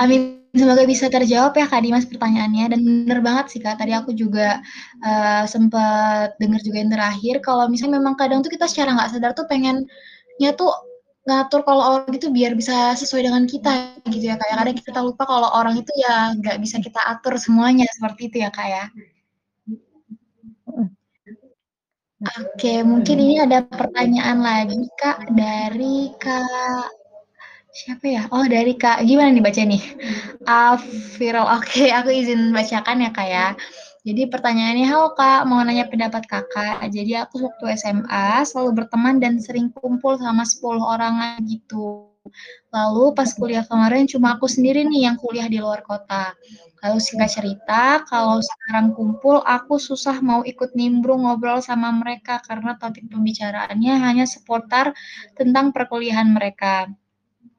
[0.00, 0.20] amin,
[0.54, 4.60] semoga bisa terjawab ya, Kak Dimas, pertanyaannya dan bener banget sih, Kak, tadi aku juga,
[5.04, 9.32] eee, sempet denger juga yang terakhir kalau misalnya memang kadang tuh kita secara nggak sadar
[9.38, 10.70] tuh pengennya tuh
[11.26, 14.56] ngatur kalau orang itu biar bisa sesuai dengan kita gitu ya, Kak, ya.
[14.62, 18.50] Kadang kita lupa kalau orang itu ya nggak bisa kita atur semuanya, seperti itu ya,
[18.54, 18.84] Kak, ya.
[22.40, 26.88] Oke, mungkin ini ada pertanyaan lagi, Kak, dari Kak
[27.80, 28.22] siapa ya?
[28.34, 29.82] Oh, dari Kak gimana nih bacanya nih?
[30.48, 33.46] Alfirol, oke, aku izin bacakan ya, Kak, ya.
[34.06, 36.78] Jadi pertanyaannya, "Halo, Kak, mau nanya pendapat Kakak.
[36.94, 42.06] Jadi aku waktu SMA selalu berteman dan sering kumpul sama 10 orangan gitu.
[42.74, 46.34] Lalu pas kuliah kemarin cuma aku sendiri nih yang kuliah di luar kota.
[46.82, 52.78] Lalu singkat cerita, kalau sekarang kumpul aku susah mau ikut nimbrung ngobrol sama mereka karena
[52.78, 54.94] topik pembicaraannya hanya seputar
[55.38, 56.86] tentang perkuliahan mereka.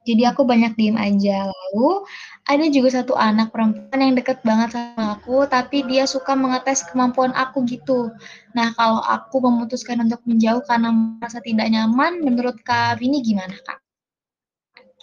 [0.08, 1.52] Jadi aku banyak diem aja.
[1.52, 2.08] Lalu
[2.48, 7.36] ada juga satu anak perempuan yang deket banget sama aku, tapi dia suka mengetes kemampuan
[7.36, 8.08] aku gitu.
[8.56, 13.78] Nah, kalau aku memutuskan untuk menjauh karena merasa tidak nyaman, menurut Kak Vini gimana, Kak?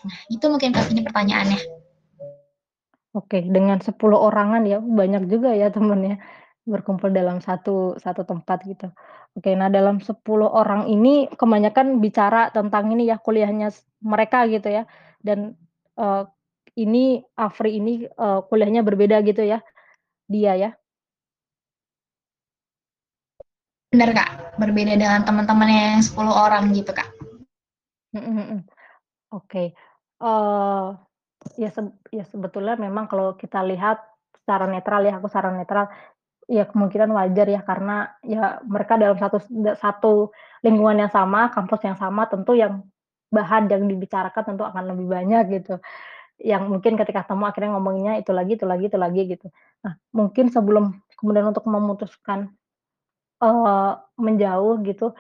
[0.10, 1.62] Nah, itu mungkin Kak Vini pertanyaannya.
[3.16, 6.20] Oke, dengan 10 orangan ya, banyak juga ya temennya,
[6.66, 8.90] berkumpul dalam satu satu tempat gitu.
[9.38, 13.70] Oke, nah dalam 10 orang ini kebanyakan bicara tentang ini ya, kuliahnya
[14.02, 14.84] mereka gitu ya,
[15.22, 15.54] dan,
[16.00, 16.24] eee,
[16.82, 19.62] ini Afri ini, eee, kuliahnya berbeda gitu ya,
[20.30, 20.72] dia ya?
[23.94, 27.08] Bener, Kak, berbeda dengan teman-temannya yang 10 orang gitu, Kak.
[28.16, 28.60] Mhm mhm.
[29.36, 29.74] Oke,
[30.24, 30.88] eee,
[31.62, 34.00] ya seb ya sebetulnya memang kalau kita lihat
[34.44, 35.86] secara netral ya, aku secara netral,
[36.50, 39.38] ya kemungkinan wajar ya karena ya mereka dalam satu
[39.80, 40.14] satu
[40.66, 42.86] lingkungan yang sama, kampus yang sama, tentu yang
[43.34, 45.76] bahan yang dibicarakan tentu akan lebih banyak gitu.
[46.42, 49.48] Yang mungkin ketika ketemu akhirnya ngomonginnya itu lagi itu lagi itu lagi gitu.
[49.86, 50.86] Nah, mungkin sebelum
[51.20, 52.52] kemudian untuk memutuskan,
[53.44, 55.14] eee, menjauh gitu,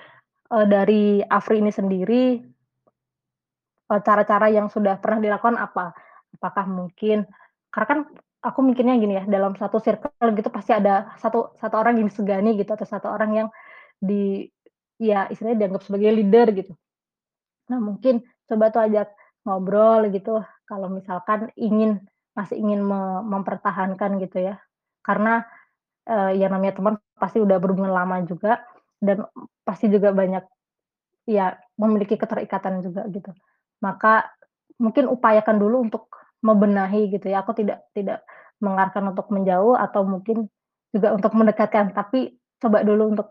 [0.53, 2.41] eee, dari Afri ini sendiri
[3.91, 5.93] eee, cara-cara yang sudah pernah dilakukan apa?
[6.35, 7.25] Apakah mungkin
[7.69, 7.99] karena kan
[8.47, 12.55] aku mikirnya gini ya, dalam satu circle gitu pasti ada satu satu orang yang disegani
[12.59, 13.47] gitu atau satu orang yang
[13.99, 14.47] di
[15.01, 16.73] ya istilahnya dianggap sebagai leader gitu.
[17.71, 19.09] Nah, mungkin coba tuh ajak
[19.45, 22.01] ngobrol gitu kalau misalkan ingin
[22.37, 24.55] masih ingin me mempertahankan gitu ya.
[25.05, 25.43] Karena,
[26.09, 28.61] eee, ya namanya teman pasti udah berhubungan lama juga
[29.03, 29.25] dan
[29.67, 30.43] pasti juga banyak
[31.29, 33.31] ya memiliki keterikatan juga gitu.
[33.83, 34.29] Maka
[34.81, 36.09] mungkin upayakan dulu untuk
[36.45, 38.21] membenahi gitu ya, aku tidak tidak
[38.63, 40.47] mengarahkan untuk menjauh atau mungkin
[40.95, 43.27] juga untuk mendekatkan, tapi coba dulu untuk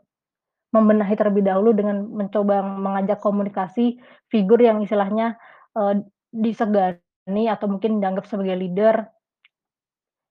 [0.74, 3.98] membenahi terlebih dahulu dengan mencoba mengajak komunikasi
[4.32, 5.38] figur yang istilahnya,
[5.78, 6.02] eee,
[6.34, 9.06] disegani atau mungkin dianggap sebagai leader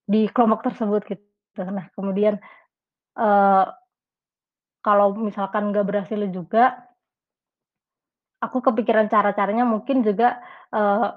[0.08, 1.24] di kelompok tersebut gitu.
[1.72, 2.36] Nah, kemudian,
[3.20, 3.66] eee
[4.84, 6.64] kalau misalkan nggak berhasil juga
[8.42, 10.42] aku kepikiran cara-caranya mungkin juga,
[10.74, 11.08] eee,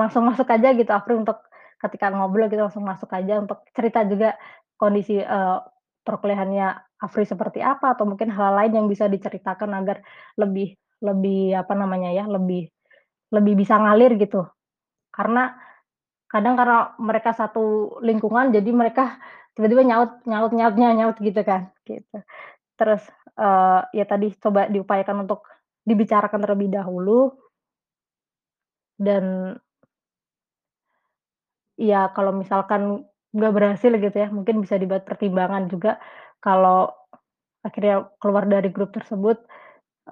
[0.00, 1.38] langsung masuk aja gitu Afri untuk
[1.82, 4.34] ketika ngobrol gitu langsung masuk aja untuk cerita juga
[4.80, 5.58] kondisi, eee,
[6.06, 6.66] perkuliahannya
[7.04, 10.02] Afri seperti apa atau mungkin hal lain yang bisa diceritakan agar
[10.40, 10.74] lebih
[11.04, 12.70] lebih apa namanya ya, lebih
[13.34, 14.46] lebih bisa ngalir gitu.
[15.14, 15.54] Karena
[16.30, 19.16] kadang karena mereka satu lingkungan jadi mereka
[19.56, 22.18] tiba-tiba nyaut nyaut nyaut nya nyaut gitu kan, gitu.
[22.78, 23.02] Terus,
[23.38, 25.44] eee, ya tadi coba diupayakan untuk
[25.88, 27.32] dibicarakan terlebih dahulu
[28.98, 29.54] dan
[31.82, 32.82] Iya, kalau misalkan
[33.34, 35.90] nggak berhasil gitu ya, mungkin bisa dibuat pertimbangan juga
[36.44, 36.90] kalau
[37.66, 39.36] akhirnya keluar dari grup tersebut,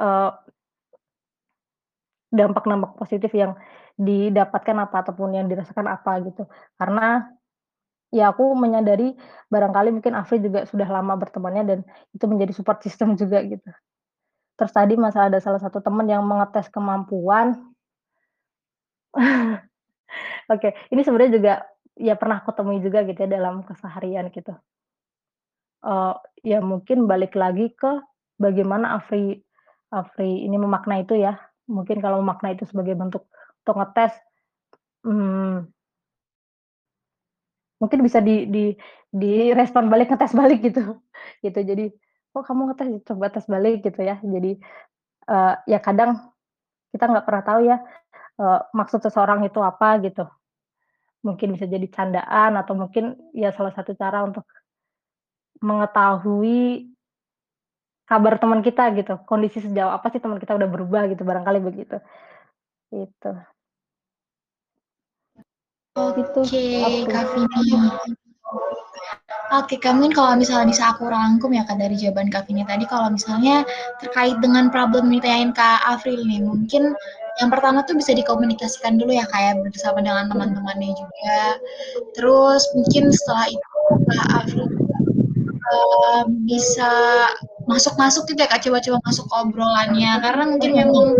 [0.00, 0.30] eee
[2.34, 3.54] dampak-dampak positif yang
[3.96, 6.44] didapatkan apa, ataupun yang dirasakan apa gitu.
[6.78, 7.30] Karena
[8.14, 9.18] Ya aku menyadari
[9.50, 11.78] barangkali mungkin Afri juga sudah lama bertemannya dan
[12.14, 13.66] itu menjadi support system juga gitu.
[14.58, 17.56] Terus tadi masalah ada salah satu temen yang mengetes kemampuan
[20.52, 21.52] Oke, ini sebenarnya juga
[21.98, 24.56] ya pernah aku temui juga gitu ya dalam keseharian gitu.
[25.84, 26.14] Eee,
[26.56, 28.00] ya mungkin balik lagi ke
[28.40, 29.42] bagaimana Afri
[29.92, 31.36] Afri ini memaknai itu ya.
[31.68, 33.26] Mungkin kalau memaknai itu sebagai bentuk
[33.64, 34.12] untuk ngetes,
[35.06, 35.72] mmm
[37.80, 38.72] mungkin bisa di di
[39.12, 40.96] direspon balik, ngetes balik gitu
[41.44, 41.60] gitu.
[41.60, 41.84] Jadi,
[42.36, 44.16] "Oh kamu ngetes, coba tes balik," gitu ya.
[44.24, 44.56] Jadi,
[45.30, 46.18] eee, ya kadang
[46.96, 47.76] kita nggak pernah tahu ya,
[48.40, 50.24] eee, maksud seseorang itu apa gitu.
[51.20, 54.48] Mungkin bisa jadi candaan atau mungkin ya salah satu cara untuk
[55.60, 56.88] mengetahui
[58.06, 61.98] kabar teman kita gitu, kondisi sejauh apa sih teman kita udah berubah gitu, barangkali begitu.
[62.88, 63.32] Gitu.
[65.96, 67.08] Gitu, Oke.
[67.08, 67.72] Kak Vini.
[69.54, 72.82] Oke, Kak, mungkin kalau misalnya bisa aku rangkum ya Kak dari jawaban Kak Vini tadi,
[72.82, 73.62] kalau misalnya
[74.02, 76.90] terkait dengan problem yang Kak Afril nih, mungkin
[77.38, 81.38] yang pertama tuh bisa dikomunikasikan dulu ya Kak ya, bersama dengan teman-temannya juga.
[82.18, 83.70] Terus mungkin setelah itu
[84.10, 84.66] Kak Afril
[85.46, 86.90] eee, bisa
[87.70, 91.14] masuk-masuk gitu ya Kak, coba-coba masuk obrolannya, karena mungkin memang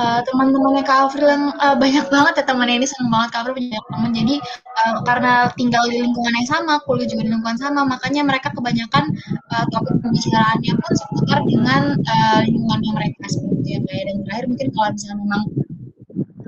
[0.00, 3.54] eee, teman-temannya Kak Afril yang, eee, banyak banget ya temannya ini, seneng banget Kak Afril
[3.60, 4.10] punya teman.
[4.16, 4.34] Jadi,
[4.80, 9.04] eee, karena tinggal di lingkungan yang sama, kuliah juga di lingkungan sama, makanya mereka kebanyakan,
[9.52, 14.02] eee, topik pembicaraannya pun seputar dengan, eee, lingkungannya mereka, seperti itu ya.
[14.08, 15.42] Dan terakhir mungkin kalau misalnya memang,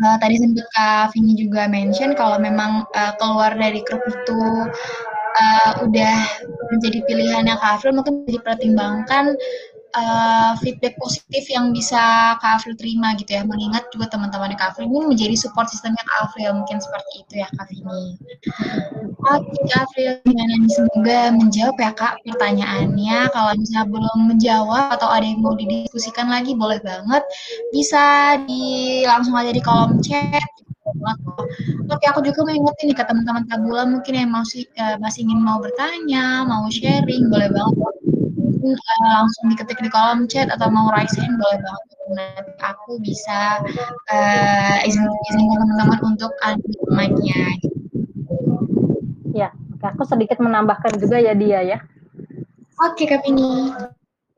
[0.03, 4.41] eee, tadi sempet Kak Vini juga mention kalau memang, eee, keluar dari grup itu,
[5.41, 6.17] eee, udah
[6.73, 9.37] menjadi pilihannya Kak Afril, mungkin dipertimbangkan,
[9.93, 14.89] eee, feedback positif yang bisa Kak Afril terima gitu ya, mengingat juga teman-temannya Kak Afril
[14.89, 18.17] ini menjadi support system-nya Kak Afril, mungkin seperti itu ya Kak Vini.
[19.23, 23.19] Oke Kak Afril, gimana nih, semoga menjawab ya Kak pertanyaannya.
[23.31, 27.23] Kalau misalnya belum menjawab atau ada yang mau didiskusikan lagi, boleh banget,
[27.71, 30.43] bisa di langsung aja di kolom chat.
[31.93, 35.39] Oke, aku juga mau ingetin nih ke teman-teman Tabula mungkin yang masih, eee, masih ingin
[35.39, 38.77] mau bertanya, mau sharing, boleh banget eee,
[39.13, 41.87] langsung diketik di kolom chat atau mau raise hand boleh banget.
[42.13, 43.63] Nanti aku bisa,
[44.13, 46.33] eee, izin izinkan teman-teman untuk
[46.93, 47.77] mic-nya gitu.
[49.33, 49.49] Ya,
[49.83, 51.79] aku sedikit menambahkan juga ya Dia ya.
[52.83, 53.71] Oke Kak Vini.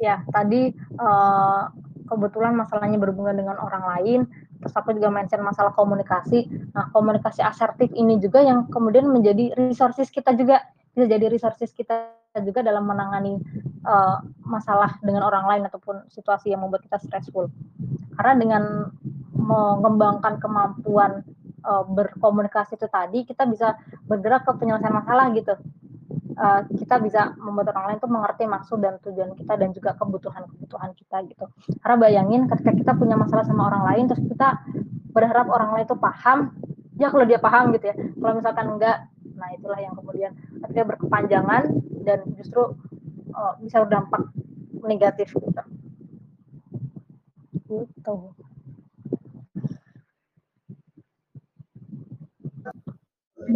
[0.02, 1.60] Ya, tadi, eee,
[2.04, 4.20] kebetulan masalahnya berhubungan dengan orang lain,
[4.60, 6.44] terus aku juga mention masalah komunikasi.
[6.76, 10.60] Nah, komunikasi asertif ini juga yang kemudian menjadi resources kita juga,
[10.92, 12.12] bisa jadi resources kita
[12.44, 13.40] juga dalam menangani,
[13.84, 17.48] eee, masalah dengan orang lain ataupun situasi yang membuat kita stressful.
[18.16, 18.62] Karena dengan
[19.36, 21.22] mengembangkan kemampuan,
[21.64, 23.76] eee, berkomunikasi itu tadi, kita bisa
[24.08, 25.54] bergerak ke penyelesaian masalah gitu.
[26.34, 30.90] Eee, kita bisa membuat orang lain tuh mengerti maksud dan tujuan kita dan juga kebutuhan-kebutuhan
[30.98, 31.44] kita gitu.
[31.78, 34.58] Karena bayangin ketika kita punya masalah sama orang lain, terus kita
[35.14, 36.38] berharap orang lain itu paham,
[36.98, 39.06] ya kalau dia paham gitu ya, kalau misalkan enggak,
[39.38, 40.30] nah itulah yang kemudian
[40.62, 41.62] akhirnya berkepanjangan
[42.02, 42.74] dan justru,
[43.38, 44.22] eee, bisa berdampak
[44.90, 45.62] negatif gitu.
[47.68, 48.14] Gitu.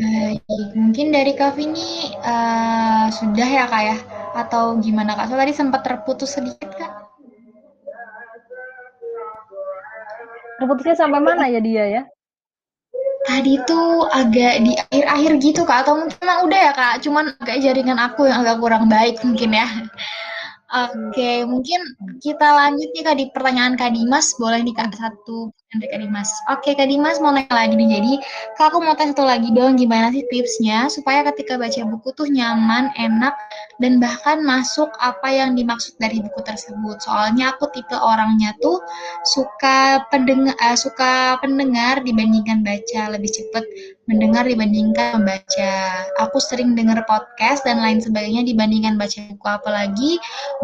[0.01, 0.43] Baik,
[0.81, 1.91] mungkin dari Kak Vini,
[2.31, 3.97] eee, sudah ya Kak ya?
[4.43, 5.27] Atau gimana Kak?
[5.29, 6.93] Soalnya tadi sempat terputus sedikit Kak.
[10.59, 12.03] Terputusnya sampai mana ya Dia ya?
[13.29, 17.61] Tadi tuh agak di akhir-akhir gitu Kak, atau mungkin emang udah ya Kak, cuman agak
[17.61, 19.69] jaringan aku yang agak kurang baik mungkin ya.
[20.69, 21.81] Oke, mungkin
[22.25, 26.31] kita lanjut nih Kak di pertanyaan Kak Dimas, boleh nih Kak satu dari Kak Dimas.
[26.49, 28.13] Oke Kak Dimas mau nanya lagi nih, jadi
[28.57, 32.25] Kak aku mau tanya satu lagi dong, gimana sih tipsnya supaya ketika baca buku tuh
[32.25, 33.37] nyaman, enak,
[33.77, 37.05] dan bahkan masuk apa yang dimaksud dari buku tersebut.
[37.05, 38.81] Soalnya aku tipe orangnya tuh
[39.29, 43.65] suka pendeng eee, suka pendengar dibandingkan baca, lebih cepet
[44.09, 45.73] mendengar dibandingkan membaca.
[46.25, 50.11] Aku sering denger podcast dan lain sebagainya dibandingkan baca buku, apalagi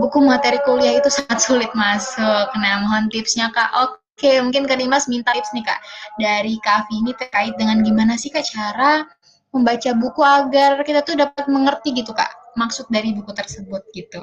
[0.00, 2.48] buku materi kuliah itu sangat sulit masuk.
[2.56, 3.68] Nah, mohon tipsnya Kak.
[3.84, 5.80] Oke, mungkin Kak Dimas minta tips nih Kak,
[6.22, 9.02] dari Kak Vini terkait dengan gimana sih Kak cara
[9.50, 14.22] membaca buku agar kita tuh dapat mengerti gitu Kak, maksud dari buku tersebut gitu.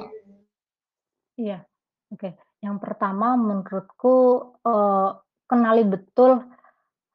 [1.40, 1.64] Iya,
[2.12, 2.36] oke.
[2.62, 4.14] Yang pertama menurutku,
[4.64, 5.08] eee,
[5.48, 6.44] kenali betul,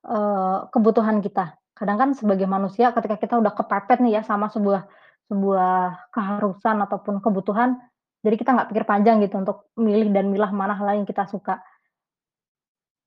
[0.06, 1.58] eee, kebutuhan kita.
[1.78, 4.86] Kadang kan sebagai manusia ketika kita udah kepepet nih ya sama sebuah
[5.30, 7.78] sebuah keharusan ataupun kebutuhan,
[8.24, 11.60] jadi kita nggak pikir panjang gitu untuk milih dan milah mana hal yang kita suka.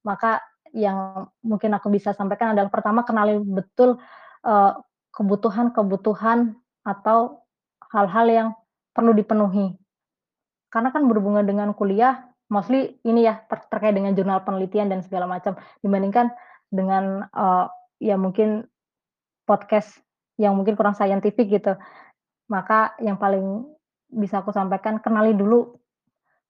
[0.07, 0.41] Maka
[0.73, 3.99] yang mungkin aku bisa sampaikan adalah pertama kenali betul,
[4.47, 4.73] eee
[5.11, 6.55] kebutuhan-kebutuhan
[6.87, 7.43] atau
[7.91, 8.49] hal-hal yang
[8.95, 9.75] perlu dipenuhi.
[10.71, 15.27] Karena kan berhubungan dengan kuliah, mostly ini ya ter terkait dengan jurnal penelitian dan segala
[15.31, 16.31] macam, dibandingkan
[16.71, 17.67] dengan, eee,
[18.13, 18.67] ya mungkin
[19.49, 20.01] podcast
[20.41, 21.75] yang mungkin kurang scientific gitu.
[22.53, 23.67] Maka yang paling
[24.11, 25.79] bisa aku sampaikan, kenali dulu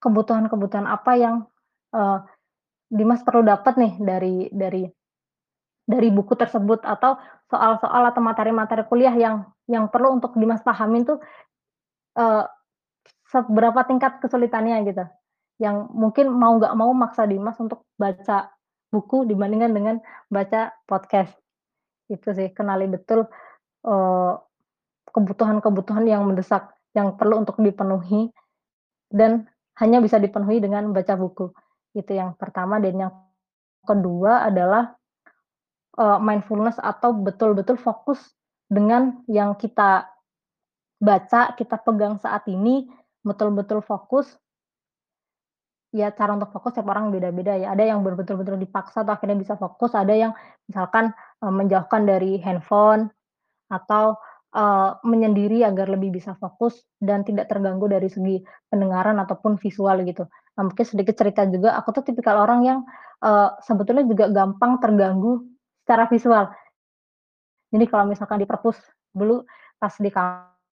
[0.04, 1.36] kebutuhan-kebutuhan apa yang,
[1.94, 2.18] eee,
[2.90, 4.82] Dimas perlu dapat nih dari dari
[5.86, 7.18] dari buku tersebut atau
[7.50, 11.18] soal-soal atau materi-materi kuliah yang yang perlu untuk Dimas pahamin tuh,
[12.18, 12.44] eee,
[13.30, 15.04] seberapa tingkat kesulitannya gitu.
[15.62, 18.50] Yang mungkin mau nggak mau maksa Dimas untuk baca
[18.90, 19.96] buku dibandingkan dengan
[20.30, 21.32] baca podcast.
[22.10, 23.26] Itu sih, kenali betul,
[23.86, 24.32] eee,
[25.14, 28.30] kebutuhan-kebutuhan yang mendesak, yang perlu untuk dipenuhi
[29.10, 29.46] dan
[29.80, 31.50] hanya bisa dipenuhi dengan baca buku.
[31.96, 32.78] Itu yang pertama.
[32.78, 33.12] Dan yang
[33.86, 34.94] kedua adalah,
[35.98, 38.20] eee, mindfulness atau betul-betul fokus
[38.70, 40.08] dengan yang kita
[41.02, 42.88] baca, kita pegang saat ini,
[43.26, 44.38] betul-betul fokus.
[45.92, 49.58] Ya cara untuk fokus tiap orang beda-beda ya, ada yang betul-betul dipaksa atau akhirnya bisa
[49.58, 50.30] fokus, ada yang
[50.70, 51.10] misalkan,
[51.42, 53.10] eee, menjauhkan dari handphone
[53.72, 54.14] atau,
[54.54, 58.42] eee, menyendiri agar lebih bisa fokus dan tidak terganggu dari segi
[58.72, 60.26] pendengaran ataupun visual gitu.
[60.58, 62.78] Nah mungkin sedikit cerita juga, aku tuh tipikal orang yang,
[63.24, 65.44] eee, sebetulnya juga gampang terganggu
[65.86, 66.44] secara visual.
[67.72, 68.78] Jadi kalau misalkan di perpus,
[69.14, 69.46] dulu
[69.78, 70.68] pas di kampus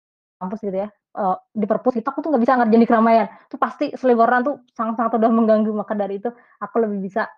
[0.64, 3.86] gitu ya, eee, di perpus itu aku tuh nggak bisa ngerjain di keramaian, itu pasti
[3.98, 6.30] seliweran tuh sangat-sangat udah mengganggu, maka dari itu
[6.62, 7.30] aku lebih bisa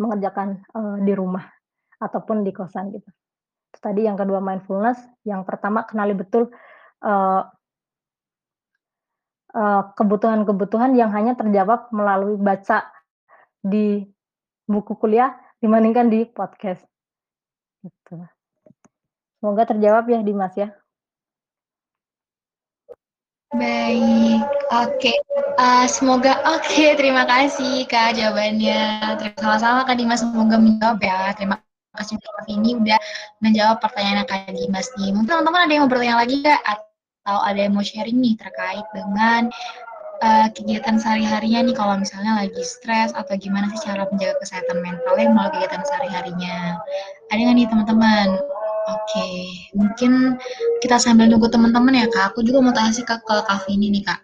[0.00, 1.44] mengerjakan, eee, di rumah
[2.02, 3.10] ataupun di kosan gitu.
[3.80, 6.50] Tadi yang kedua mindfulness, yang pertama kenali betul,
[7.02, 7.42] eee
[9.54, 12.90] eee, kebutuhan-kebutuhan yang hanya terjawab melalui baca
[13.64, 14.02] di
[14.66, 16.82] buku kuliah dibandingkan di podcast.
[17.84, 18.16] Gitu.
[19.38, 20.72] Semoga terjawab ya Dimas ya.
[23.54, 24.42] Baik,
[24.74, 25.14] oke,
[25.62, 28.80] uh, semoga oke, terima kasih Kak jawabannya.
[29.38, 31.30] Sama-sama Kak Dimas, semoga menjawab ya.
[31.38, 32.98] Terima kasih Kak ini udah
[33.38, 35.14] menjawab pertanyaan Kak Dimas nih.
[35.14, 36.60] Mungkin teman-teman ada yang mau bertanya lagi nggak?
[36.66, 39.48] Atau ada yang mau sharing nih terkait dengan
[40.20, 45.30] uh, kegiatan sehari-harinya nih kalau misalnya lagi stres atau gimana sih cara menjaga kesehatan mentalnya
[45.30, 46.78] melalui kegiatan sehari-harinya.
[47.30, 48.28] Ada nggak nih teman-teman?
[48.84, 49.28] Oke,
[49.72, 50.36] mungkin
[50.84, 52.36] kita sambil nunggu teman-teman ya kak.
[52.36, 54.20] Aku juga mau tanya sih kak ke Kak Vini nih kak.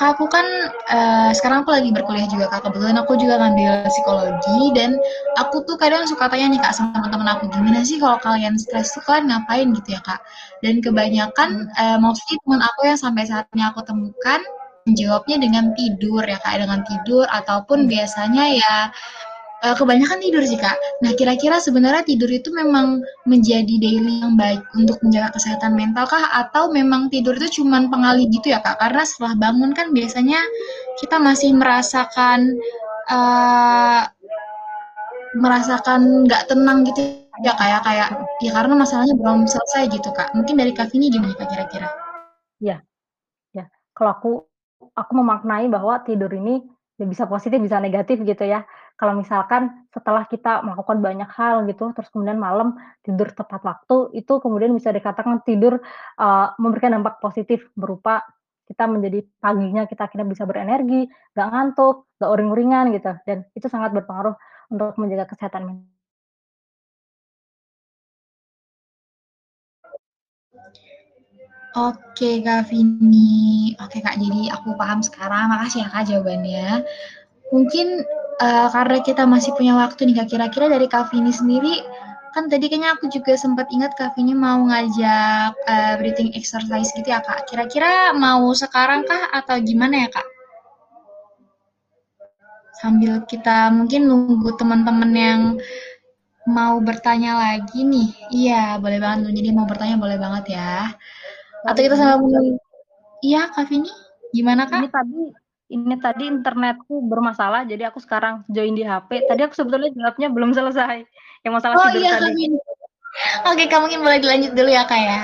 [0.00, 0.48] Kak aku kan
[0.88, 2.64] uh, sekarang aku lagi berkuliah juga kak.
[2.64, 4.96] Kebetulan aku juga ngambil psikologi dan
[5.36, 8.96] aku tuh kadang suka tanya nih kak sama teman-teman aku gimana sih kalau kalian stres
[8.96, 10.24] tuh kalian ngapain gitu ya kak.
[10.64, 14.40] Dan kebanyakan uh, mostly teman aku yang sampai saat ini aku temukan
[14.88, 18.74] menjawabnya dengan tidur ya kak, dengan tidur ataupun biasanya ya
[19.64, 20.76] uh, kebanyakan tidur sih kak.
[21.04, 26.32] Nah kira-kira sebenarnya tidur itu memang menjadi daily yang baik untuk menjaga kesehatan mental kah
[26.36, 28.80] atau memang tidur itu cuma pengalih gitu ya kak?
[28.80, 30.40] Karena setelah bangun kan biasanya
[31.00, 32.56] kita masih merasakan
[33.12, 34.04] uh,
[35.38, 38.08] merasakan nggak tenang gitu ya kayak kayak
[38.42, 40.32] ya karena masalahnya belum selesai gitu kak.
[40.36, 41.88] Mungkin dari kak ini gimana kak kira-kira?
[42.60, 42.82] Ya,
[43.54, 43.68] ya.
[43.96, 44.30] Kalau aku
[44.96, 46.60] aku memaknai bahwa tidur ini
[47.00, 48.64] ya bisa positif bisa negatif gitu ya.
[49.00, 54.36] Kalau misalkan setelah kita melakukan banyak hal gitu, terus kemudian malam tidur tepat waktu, itu
[54.44, 55.80] kemudian bisa dikatakan tidur
[56.20, 58.20] uh, memberikan dampak positif berupa
[58.68, 63.96] kita menjadi paginya kita akhirnya bisa berenergi, nggak ngantuk, nggak uring-uringan gitu, dan itu sangat
[63.96, 64.36] berpengaruh
[64.68, 65.88] untuk menjaga kesehatan
[71.70, 73.78] Oke Kak Vini.
[73.78, 75.54] Oke Kak, jadi aku paham sekarang.
[75.54, 76.82] Makasih ya Kak jawabannya.
[77.50, 78.06] Mungkin
[78.38, 81.82] uh, karena kita masih punya waktu nih Kak, kira-kira dari Kak Vini sendiri,
[82.30, 87.10] kan tadi kayaknya aku juga sempat ingat Kak Vini mau ngajak uh, breathing exercise gitu
[87.10, 87.50] ya Kak.
[87.50, 90.28] Kira-kira mau sekarang kah atau gimana ya Kak?
[92.80, 95.40] Sambil kita mungkin nunggu teman-teman yang
[96.48, 98.08] mau bertanya lagi nih.
[98.32, 99.34] Iya, boleh banget.
[99.36, 100.88] Jadi mau bertanya boleh banget ya.
[101.66, 102.56] Atau kita sama menunggu.
[103.20, 103.92] Iya, Kak Vini,
[104.32, 104.80] gimana Kak?
[104.80, 105.39] Ini tadi
[105.70, 109.30] ini tadi internetku bermasalah, jadi aku sekarang join di HP.
[109.30, 111.06] Tadi aku sebetulnya jawabnya belum selesai.
[111.46, 112.34] Yang masalah oh, tidur iya, tadi.
[112.34, 112.58] Vini.
[113.46, 115.18] Oke, kamu mungkin boleh dilanjut dulu ya, Kak ya.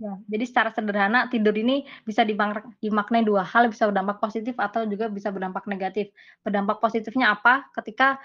[0.00, 5.12] Ya, jadi secara sederhana tidur ini bisa dimaknai dua hal, bisa berdampak positif atau juga
[5.12, 6.08] bisa berdampak negatif.
[6.40, 7.68] Berdampak positifnya apa?
[7.76, 8.16] Ketika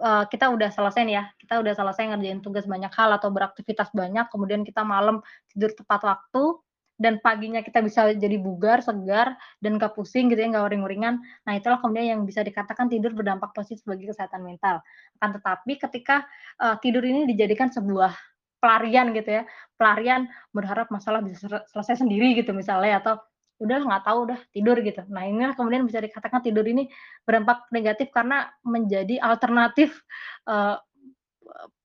[0.00, 3.92] uh, kita udah selesai nih ya, kita udah selesai ngerjain tugas banyak hal atau beraktivitas
[3.92, 5.20] banyak, kemudian kita malam
[5.52, 6.56] tidur tepat waktu,
[7.00, 9.32] dan paginya kita bisa jadi bugar, segar,
[9.64, 11.16] dan gak pusing gitu ya, gak uring-uringan.
[11.48, 14.84] Nah itulah kemudian yang bisa dikatakan tidur berdampak positif bagi kesehatan mental.
[15.16, 16.28] Akan tetapi ketika
[16.60, 18.12] uh, tidur ini dijadikan sebuah
[18.60, 19.42] pelarian gitu ya,
[19.80, 23.16] pelarian berharap masalah bisa selesai sendiri gitu misalnya atau
[23.60, 25.00] udah nggak tahu udah tidur gitu.
[25.08, 26.88] Nah inilah kemudian bisa dikatakan tidur ini
[27.24, 30.04] berdampak negatif karena menjadi alternatif
[30.48, 30.76] uh,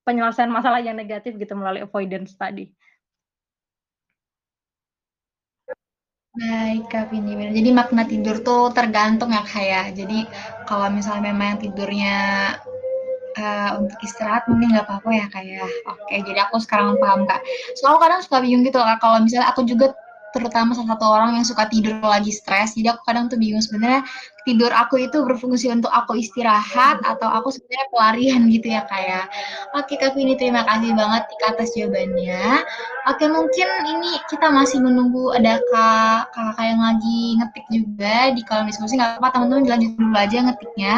[0.07, 2.71] penyelesaian masalah yang negatif gitu melalui avoidance tadi.
[6.35, 9.83] Baik Kak Vindi, jadi makna tidur tuh tergantung ya Kak ya.
[9.95, 10.27] Jadi
[10.67, 12.15] kalau misalnya memang tidurnya
[13.39, 15.63] uh, untuk istirahat mungkin nggak apa-apa ya Kak ya.
[15.87, 17.39] Oke, jadi aku sekarang paham Kak.
[17.79, 19.95] Soalnya kadang suka bingung gitu Kak, kalau misalnya aku juga
[20.35, 22.75] terutama salah satu orang yang suka tidur lagi stres.
[22.75, 24.03] Jadi aku kadang tuh bingung sebenarnya
[24.43, 29.31] tidur aku itu berfungsi untuk aku istirahat atau aku sebenarnya pelarian gitu ya kayak.
[29.31, 29.79] Ya.
[29.79, 32.65] Oke Kak Vini terima kasih banget atas jawabannya.
[33.07, 38.65] Oke mungkin ini kita masih menunggu ada kak kakak yang lagi ngetik juga di kolom
[38.67, 40.95] diskusi nggak apa-apa teman-teman dilanjut dulu aja ngetiknya.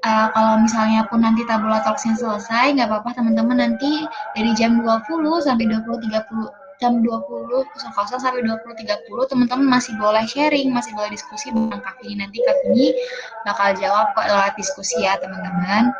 [0.00, 5.44] Uh, kalau misalnya pun nanti tabula talksnya selesai, nggak apa-apa teman-teman nanti dari jam 20
[5.44, 7.68] sampai 20.30 jam 20.00
[8.16, 12.00] sampai 20.30 teman-teman masih boleh sharing, masih boleh diskusi bareng Kak.
[12.00, 12.96] Nanti Kak Vini
[13.44, 15.92] bakal jawab kok lewat diskusi ya teman-teman.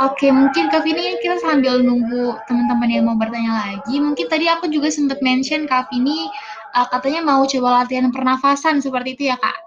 [0.00, 4.00] Oke, mungkin Kak Vini kita sambil nunggu teman-teman yang mau bertanya lagi.
[4.00, 6.28] Mungkin tadi aku juga sempat mention Kak Vini
[6.76, 9.58] uh, katanya mau coba latihan pernafasan seperti itu ya Kak?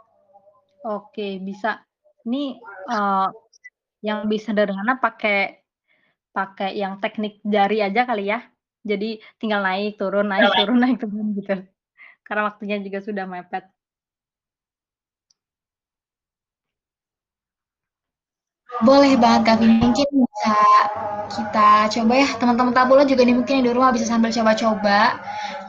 [0.86, 1.82] Oke, bisa.
[2.26, 2.58] Ini
[2.90, 3.30] uh,
[4.02, 5.62] yang bisa sederhana pakai
[6.30, 8.42] pakai yang teknik jari aja kali ya.
[8.86, 11.56] Jadi tinggal naik, turun, naik, turun, naik, turun gitu.
[12.26, 13.66] Karena waktunya juga sudah mepet.
[18.86, 20.58] Boleh banget Kak Vini, mungkin bisa
[21.32, 25.16] kita coba ya teman-teman tabula juga nih mungkin di rumah bisa sambil coba-coba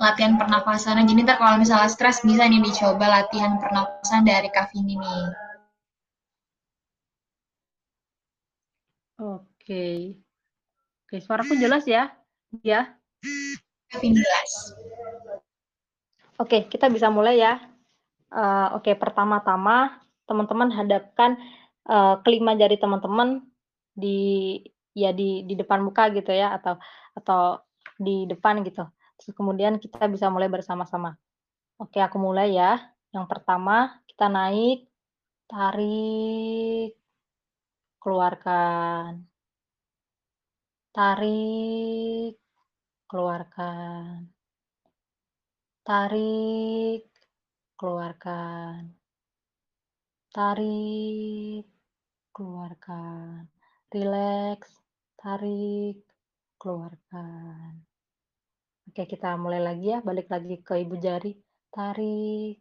[0.02, 1.06] latihan pernafasan.
[1.06, 5.24] Jadi ntar kalau misalnya stres bisa nih dicoba latihan pernafasan dari Kak Vini nih.
[9.16, 10.18] Oke.
[11.06, 12.10] Oke, suaraku jelas ya?
[12.60, 12.98] Ya.
[16.36, 17.56] Oke, kita bisa mulai ya.
[18.28, 21.38] Uh, Oke, pertama-tama teman-teman hadapkan
[21.88, 23.46] uh, kelima jari teman-teman
[23.96, 24.60] di
[24.92, 26.76] ya di di depan muka gitu ya atau
[27.16, 27.64] atau
[27.96, 28.84] di depan gitu.
[29.16, 31.16] Terus kemudian kita bisa mulai bersama-sama.
[31.80, 32.76] Oke, aku mulai ya.
[33.14, 34.84] Yang pertama kita naik,
[35.48, 36.96] tarik,
[38.02, 39.24] keluarkan,
[40.92, 42.36] tarik,
[43.06, 44.26] keluarkan.
[45.86, 47.06] Tarik,
[47.78, 48.90] keluarkan.
[50.34, 51.64] Tarik,
[52.34, 53.46] keluarkan.
[53.94, 54.70] Rileks,
[55.14, 56.02] tarik,
[56.58, 57.86] keluarkan.
[58.90, 61.38] Oke, kita mulai lagi ya, balik lagi ke ibu jari.
[61.70, 62.58] Tarik,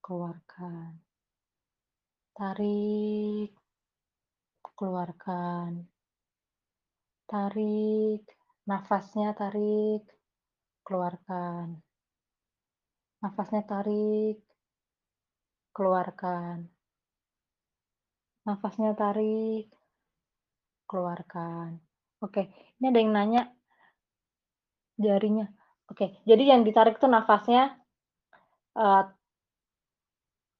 [0.00, 0.96] keluarkan.
[2.32, 3.52] Tarik,
[4.78, 5.84] keluarkan.
[7.28, 8.37] Tarik,
[8.68, 10.04] Nafasnya tarik,
[10.84, 11.80] keluarkan.
[13.24, 14.44] Nafasnya tarik,
[15.72, 16.68] keluarkan.
[18.44, 19.72] Nafasnya tarik,
[20.84, 21.80] keluarkan.
[22.20, 23.42] Oke, ini ada yang nanya
[25.00, 25.48] jarinya.
[25.88, 27.72] Oke, jadi yang ditarik itu nafasnya
[28.76, 29.08] uh,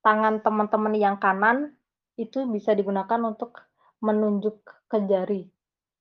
[0.00, 1.76] tangan teman-teman yang kanan
[2.16, 3.68] itu bisa digunakan untuk
[4.00, 5.44] menunjuk ke jari.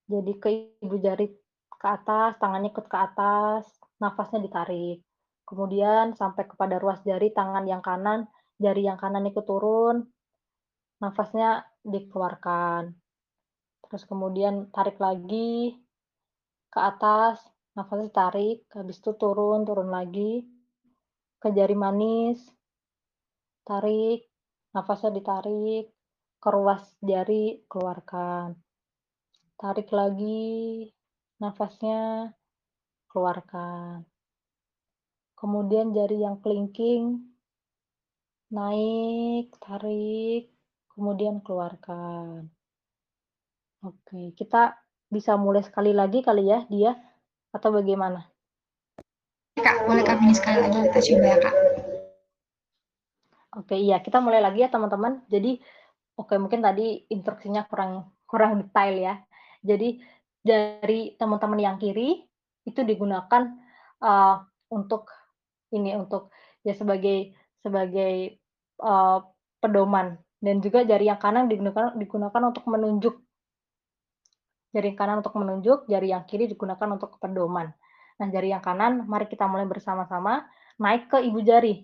[0.08, 0.50] Jadi ke
[0.80, 1.47] ibu jari
[1.78, 3.66] ke atas, tangannya ikut ke atas,
[4.02, 5.02] nafasnya ditarik.
[5.48, 8.28] Kemudian sampai kepada ruas jari tangan yang kanan,
[8.60, 10.04] jari yang kanan ikut turun,
[11.00, 12.92] nafasnya dikeluarkan.
[13.88, 15.78] Terus kemudian tarik lagi
[16.68, 17.40] ke atas,
[17.78, 20.44] nafasnya ditarik, habis itu turun, turun lagi
[21.38, 22.42] ke jari manis,
[23.62, 24.26] tarik,
[24.74, 25.94] nafasnya ditarik,
[26.42, 28.58] ke ruas jari, keluarkan.
[29.58, 30.90] Tarik lagi,
[31.38, 32.34] Nafasnya
[33.14, 34.02] keluarkan.
[35.38, 37.30] Kemudian jari yang kelingking,
[38.50, 40.50] naik, tarik,
[40.90, 42.50] kemudian keluarkan.
[43.86, 44.82] Oke, kita
[45.14, 46.98] bisa mulai sekali lagi kali ya, dia,
[47.54, 48.26] atau bagaimana?
[49.62, 51.56] Kak, boleh kami sekali lagi kita coba ya, Kak.
[53.62, 55.22] Oke, iya, kita mulai lagi ya, teman-teman.
[55.30, 55.62] Jadi,
[56.18, 59.16] oke, mungkin tadi instruksinya kurang kurang detail ya.
[59.62, 60.02] Jadi,
[60.48, 62.24] dari teman-teman yang kiri
[62.64, 63.52] itu digunakan
[64.00, 64.36] uh,
[64.72, 65.12] untuk
[65.76, 66.32] ini untuk
[66.64, 68.40] ya sebagai sebagai
[68.80, 69.20] uh,
[69.60, 70.16] pedoman.
[70.38, 73.16] Dan juga jari yang kanan digunakan digunakan untuk menunjuk.
[74.72, 77.74] Jari yang kanan untuk menunjuk jari yang kiri digunakan untuk pedoman.
[78.18, 80.48] Nah jari yang kanan mari kita mulai bersama-sama
[80.80, 81.84] naik ke ibu jari.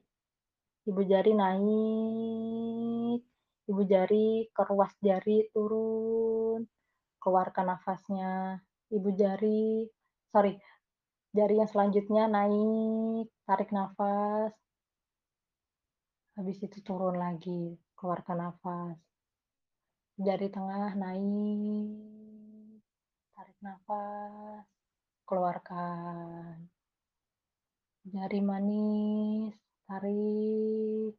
[0.87, 3.21] Ibu jari naik
[3.63, 6.67] ibu jari ke ruas jari turun
[7.23, 8.59] keluarkan nafasnya.
[8.91, 9.87] Ibu jari,
[10.29, 10.59] sorry,
[11.33, 14.53] Jari yang selanjutnya naik, tarik nafas.
[16.37, 19.01] Habis itu turun lagi, keluarkan nafas.
[20.21, 22.85] Jari tengah naik,
[23.33, 24.61] tarik nafas,
[25.25, 26.69] keluarkan.
[28.13, 29.57] Jari manis,
[29.89, 31.17] tarik.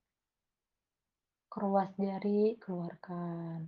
[1.51, 3.67] Keruas jari, keluarkan.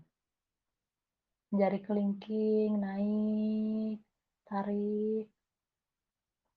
[1.55, 4.03] Jari kelingking naik,
[4.47, 5.31] tarik.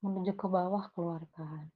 [0.02, 1.70] Menuju ke bawah, keluarkan.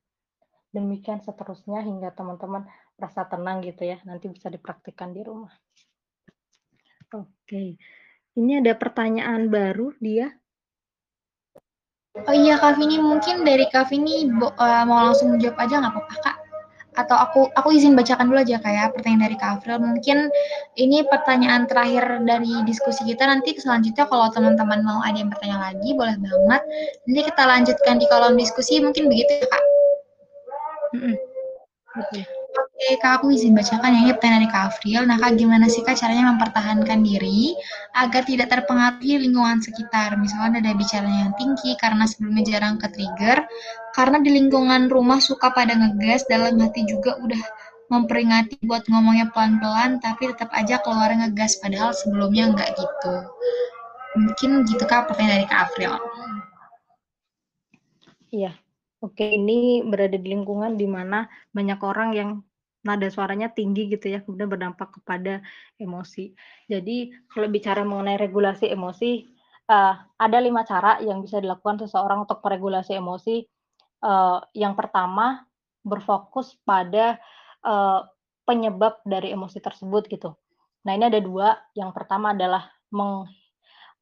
[0.75, 2.67] Demikian seterusnya hingga teman-teman
[2.99, 4.03] merasa tenang gitu ya.
[4.03, 5.55] Nanti bisa dipraktikkan di rumah.
[7.15, 7.79] Oke.
[8.35, 10.35] Ini ada pertanyaan baru dia.
[12.15, 16.15] Oh iya Kak Vini, mungkin dari Kak Vini uh, mau langsung jawab aja nggak apa-apa
[16.23, 16.37] Kak?
[16.95, 19.83] Atau aku aku izin bacakan dulu aja kayak pertanyaan dari Kak Afril.
[19.83, 20.31] Mungkin
[20.79, 23.27] ini pertanyaan terakhir dari diskusi kita.
[23.27, 26.63] Nanti selanjutnya kalau teman-teman mau ada yang bertanya lagi, boleh banget.
[27.11, 28.79] Nanti kita lanjutkan di kolom diskusi.
[28.79, 29.63] Mungkin begitu ya Kak?
[30.95, 31.15] Mm -mm.
[32.75, 35.01] Oke, Kak, aku izin bacakan ya, ini pertanyaan dari Kak Afril.
[35.07, 37.55] Nah, Kak, gimana sih Kak caranya mempertahankan diri
[37.95, 40.19] agar tidak terpengaruhi lingkungan sekitar?
[40.19, 43.47] Misalnya ada bicara yang tinggi karena sebelumnya jarang ke trigger,
[43.95, 47.39] karena di lingkungan rumah suka pada ngegas, dalam hati juga udah
[47.95, 53.15] memperingati buat ngomongnya pelan-pelan, tapi tetap aja keluar ngegas, padahal sebelumnya nggak gitu.
[54.19, 55.95] Mungkin gitu Kak pertanyaan dari Kak Afril.
[58.35, 58.51] Iya,
[59.05, 62.31] Oke, ini berada di lingkungan di mana banyak orang yang
[62.85, 65.41] nada suaranya tinggi gitu ya, kemudian berdampak kepada
[65.81, 66.37] emosi.
[66.69, 69.25] Jadi kalau bicara mengenai regulasi emosi,
[69.73, 73.45] uh, ada lima cara yang bisa dilakukan seseorang untuk meregulasi emosi.
[74.05, 75.49] Uh, yang pertama,
[75.81, 77.17] berfokus pada
[77.65, 78.05] uh,
[78.45, 80.37] penyebab dari emosi tersebut gitu.
[80.85, 81.57] Nah ini ada dua.
[81.73, 83.25] Yang pertama adalah meng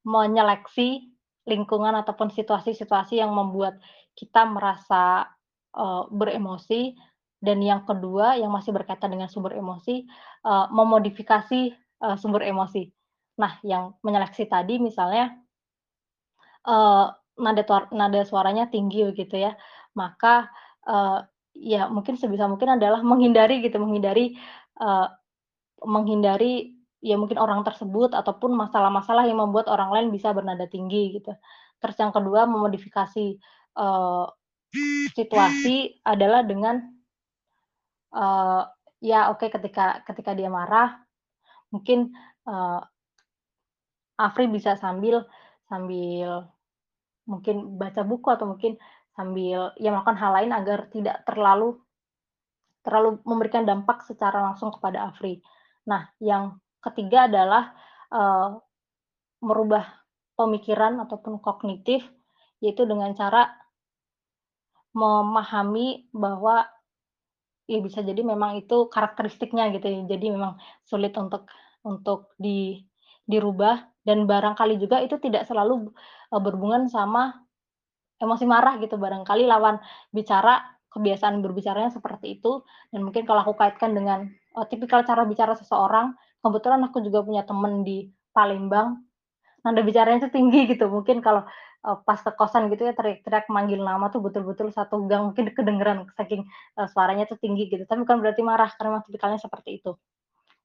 [0.03, 1.15] menyeleksi
[1.47, 3.79] lingkungan ataupun situasi-situasi yang membuat
[4.19, 5.31] kita merasa
[5.79, 6.99] uh, beremosi
[7.43, 10.07] dan yang kedua yang masih berkaitan dengan sumber emosi
[10.47, 11.75] uh, memodifikasi
[12.07, 12.87] uh, sumber emosi.
[13.43, 15.35] Nah, yang menyeleksi tadi misalnya
[16.71, 19.59] uh, nada nada suaranya tinggi gitu ya,
[19.99, 20.47] maka
[20.87, 21.27] uh,
[21.59, 24.39] ya mungkin sebisa mungkin adalah menghindari gitu, menghindari
[24.79, 25.11] uh,
[25.83, 31.35] menghindari ya mungkin orang tersebut ataupun masalah-masalah yang membuat orang lain bisa bernada tinggi gitu.
[31.83, 33.43] Terus yang kedua memodifikasi
[33.75, 34.31] uh,
[35.19, 37.02] situasi adalah dengan
[38.15, 38.63] uh,
[39.03, 41.01] ya oke okay, ketika ketika dia marah
[41.73, 42.13] mungkin
[42.47, 42.81] uh,
[44.21, 45.25] Afri bisa sambil
[45.67, 46.47] sambil
[47.27, 48.77] mungkin baca buku atau mungkin
[49.17, 51.81] sambil ya melakukan hal lain agar tidak terlalu
[52.83, 55.39] terlalu memberikan dampak secara langsung kepada Afri.
[55.87, 57.71] Nah, yang ketiga adalah
[58.11, 58.59] uh,
[59.43, 59.87] merubah
[60.35, 62.03] pemikiran ataupun kognitif,
[62.59, 63.55] yaitu dengan cara
[64.93, 66.67] memahami bahwa
[67.71, 70.01] ya bisa jadi memang itu karakteristiknya gitu ya.
[70.07, 71.49] Jadi memang sulit untuk
[71.83, 72.83] untuk di
[73.27, 75.95] dirubah dan barangkali juga itu tidak selalu
[76.35, 77.43] uh, berhubungan sama
[78.19, 78.99] emosi marah gitu.
[78.99, 79.79] Barangkali lawan
[80.11, 85.57] bicara kebiasaan berbicaranya seperti itu dan mungkin kalau aku kaitkan dengan uh, tipikal cara bicara
[85.57, 88.99] seseorang kebetulan aku juga punya temen di Palembang,
[89.63, 90.91] nada bicaranya itu tinggi gitu.
[90.91, 91.47] Mungkin kalau
[91.87, 96.07] uh, pas ke kosan gitu ya teriak-teriak manggil nama tuh betul-betul satu gang mungkin kedengeran
[96.15, 96.47] saking
[96.79, 97.85] uh, suaranya tuh tinggi gitu.
[97.87, 99.93] Tapi bukan berarti marah karena memang tipikalnya seperti itu.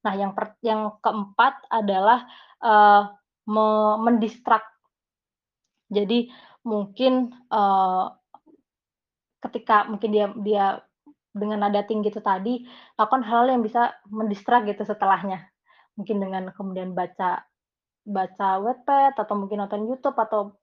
[0.06, 2.26] Nah, yang per, yang keempat adalah
[2.62, 3.12] uh,
[3.50, 3.68] me
[4.02, 4.64] mendistrak.
[5.88, 6.30] Jadi
[6.68, 8.12] mungkin uh,
[9.42, 10.66] ketika mungkin dia dia
[11.32, 12.66] dengan nada tinggi itu tadi
[12.98, 15.46] lakukan hal, hal yang bisa mendistrak gitu setelahnya
[15.98, 17.46] mungkin dengan kemudian baca
[18.08, 20.56] baca webpad atau mungkin nonton YouTube atau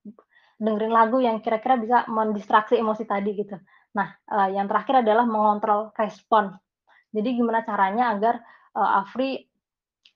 [0.65, 3.57] dengerin lagu yang kira-kira bisa mendistraksi emosi tadi gitu.
[3.95, 6.57] Nah, uh, yang terakhir adalah mengontrol respon.
[7.15, 8.41] Jadi gimana caranya agar
[8.75, 9.45] uh, Afri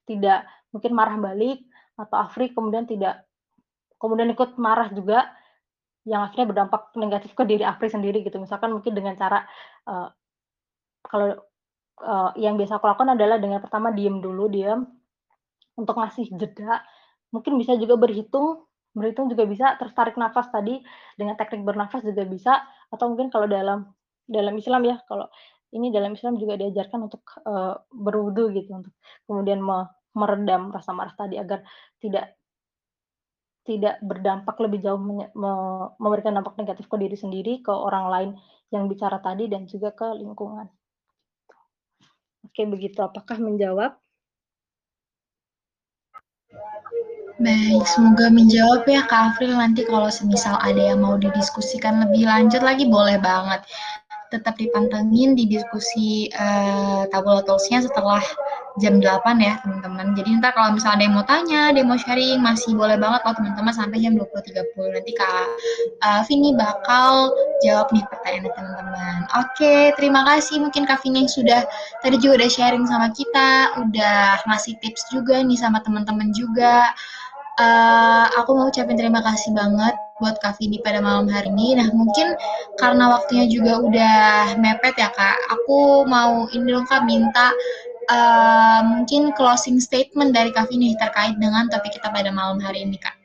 [0.08, 1.62] tidak mungkin marah balik
[1.94, 3.28] atau Afri kemudian tidak
[4.00, 5.28] kemudian ikut marah juga
[6.08, 8.40] yang akhirnya berdampak negatif ke diri Afri sendiri gitu.
[8.40, 9.44] Misalkan mungkin dengan cara
[9.84, 10.08] uh,
[11.04, 11.36] kalau
[12.02, 14.82] uh, yang biasa aku lakukan adalah dengan pertama diem dulu, diem
[15.78, 16.82] untuk ngasih jeda,
[17.30, 18.66] mungkin bisa juga berhitung,
[18.98, 20.82] berhitung juga bisa, terus tarik nafas tadi
[21.14, 22.58] dengan teknik bernafas juga bisa,
[22.90, 23.88] atau mungkin kalau dalam
[24.28, 25.30] dalam Islam ya, kalau
[25.72, 28.94] ini dalam Islam juga diajarkan untuk uh, berwudu gitu, untuk
[29.24, 29.88] kemudian me
[30.18, 31.62] meredam rasa marah tadi agar
[32.02, 32.34] tidak
[33.62, 35.28] tidak berdampak lebih jauh me
[36.00, 38.30] memberikan dampak negatif ke diri sendiri, ke orang lain
[38.72, 40.66] yang bicara tadi dan juga ke lingkungan.
[42.48, 43.04] Oke, begitu.
[43.04, 44.00] Apakah menjawab?
[47.38, 49.54] Baik, semoga menjawab ya Kak Afril.
[49.54, 53.62] Nanti kalau semisal ada yang mau didiskusikan lebih lanjut lagi, boleh banget.
[54.34, 58.18] Tetap dipantengin di diskusi uh, tabula setelah
[58.82, 60.18] jam 8 ya teman-teman.
[60.18, 63.22] Jadi ntar kalau misalnya ada yang mau tanya, ada yang mau sharing, masih boleh banget
[63.22, 64.94] kalau teman-teman sampai jam 20.30.
[64.98, 65.46] Nanti Kak
[66.02, 67.30] uh, Vini bakal
[67.62, 69.18] jawab nih pertanyaan teman-teman.
[69.46, 71.62] Oke, terima kasih mungkin Kak Vini yang sudah
[72.02, 76.90] tadi juga udah sharing sama kita, udah ngasih tips juga nih sama teman-teman juga.
[77.58, 79.90] Uh, aku mau ucapin terima kasih banget
[80.22, 81.74] buat Kak Vini pada malam hari ini.
[81.74, 82.38] Nah, mungkin
[82.78, 84.18] karena waktunya juga udah
[84.62, 85.58] mepet ya, Kak.
[85.58, 87.50] Aku mau ini dong, Kak, minta
[88.14, 92.94] uh, mungkin closing statement dari Kak Vini terkait dengan topik kita pada malam hari ini,
[92.94, 93.18] Kak.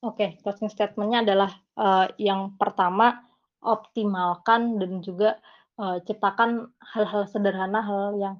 [0.00, 3.20] Oke, okay, closing statementnya adalah uh, yang pertama,
[3.60, 5.36] optimalkan dan juga
[5.76, 8.36] uh, ciptakan hal-hal sederhana, hal yang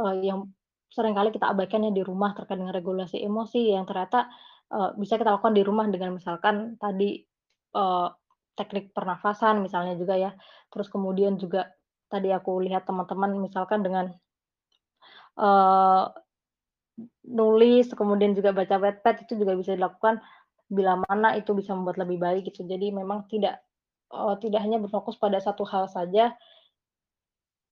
[0.00, 0.48] uh, yang
[0.94, 4.30] sering kali kita abaikannya di rumah terkait dengan regulasi emosi yang ternyata
[4.70, 7.18] uh, bisa kita lakukan di rumah dengan misalkan tadi
[7.74, 8.14] uh,
[8.54, 10.30] teknik pernafasan misalnya juga ya.
[10.70, 11.74] Terus kemudian juga
[12.06, 14.14] tadi aku lihat teman-teman misalkan dengan
[15.42, 16.14] uh,
[17.26, 20.22] nulis kemudian juga baca wetpad itu juga bisa dilakukan
[20.70, 22.62] bila mana itu bisa membuat lebih baik gitu.
[22.62, 23.58] Jadi memang tidak
[24.14, 26.38] uh, tidak hanya berfokus pada satu hal saja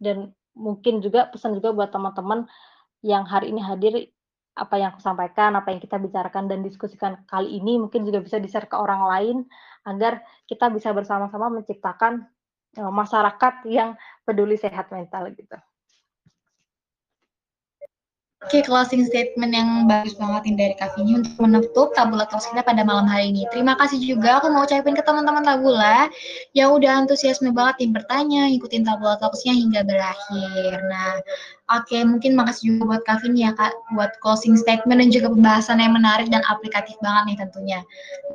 [0.02, 2.44] dan mungkin juga pesan juga buat teman-teman
[3.02, 4.10] yang hari ini hadir
[4.52, 8.36] apa yang aku sampaikan, apa yang kita bicarakan dan diskusikan kali ini mungkin juga bisa
[8.36, 9.36] di-share ke orang lain
[9.88, 12.28] agar kita bisa bersama-sama menciptakan
[12.78, 13.96] uh, masyarakat yang
[14.28, 15.56] peduli sehat mental gitu.
[18.42, 22.82] Oke, okay, closing statement yang bagus banget dari Kavini untuk menutup Tabula Talks kita pada
[22.82, 23.46] malam hari ini.
[23.54, 26.10] Terima kasih juga aku mau ucapin ke teman-teman Tabula
[26.50, 30.74] yang udah antusiasme banget yang bertanya, ikutin Tabula Talks-nya hingga berakhir.
[30.90, 31.22] Nah,
[31.70, 35.78] oke, okay, mungkin makasih juga buat Kavini ya Kak, buat closing statement dan juga pembahasan
[35.78, 37.80] yang menarik dan aplikatif banget nih tentunya.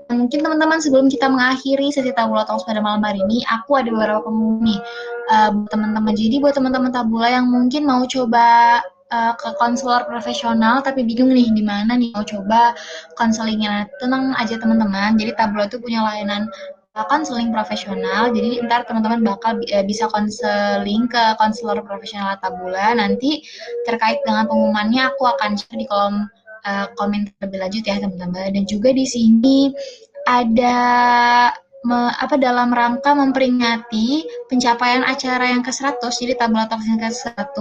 [0.08, 3.92] Nah, mungkin teman-teman sebelum kita mengakhiri sesi Tabula Talks pada malam hari ini, aku ada
[3.92, 4.80] beberapa pengumuman nih
[5.36, 6.16] uh, buat teman-teman.
[6.16, 8.80] Jadi buat teman-teman Tabula yang mungkin mau coba
[9.12, 12.76] uh, ke konselor profesional tapi bingung nih di mana nih mau coba
[13.16, 13.88] konselingnya.
[14.00, 15.16] Tenang aja teman-teman.
[15.16, 16.48] Jadi Tablo itu punya layanan
[17.06, 18.34] konseling profesional.
[18.34, 22.98] Jadi ntar teman-teman bakal uh, bisa konseling ke konselor profesional Tabula.
[22.98, 23.46] Nanti
[23.86, 26.26] terkait dengan pengumumannya aku akan share di kolom
[26.66, 28.50] uh, komen lebih lanjut ya teman-teman.
[28.56, 29.70] Dan juga di sini
[30.28, 30.78] ada
[31.88, 37.56] me, apa dalam rangka memperingati pencapaian acara yang ke-100 jadi Tabula yang ke-100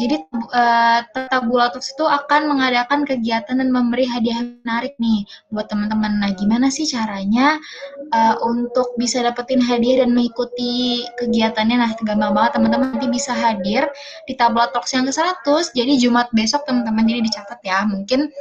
[0.00, 6.16] jadi uh, Tabula itu akan mengadakan kegiatan dan memberi hadiah menarik nih buat teman-teman.
[6.16, 7.60] Nah gimana sih caranya
[8.08, 11.76] uh, untuk bisa dapetin hadiah dan mengikuti kegiatannya?
[11.76, 12.96] Nah gampang banget teman-teman.
[12.96, 13.84] Nanti bisa hadir
[14.24, 17.84] di Tabula yang ke-100 jadi Jumat besok teman-teman jadi dicatat ya.
[17.84, 18.32] Mungkin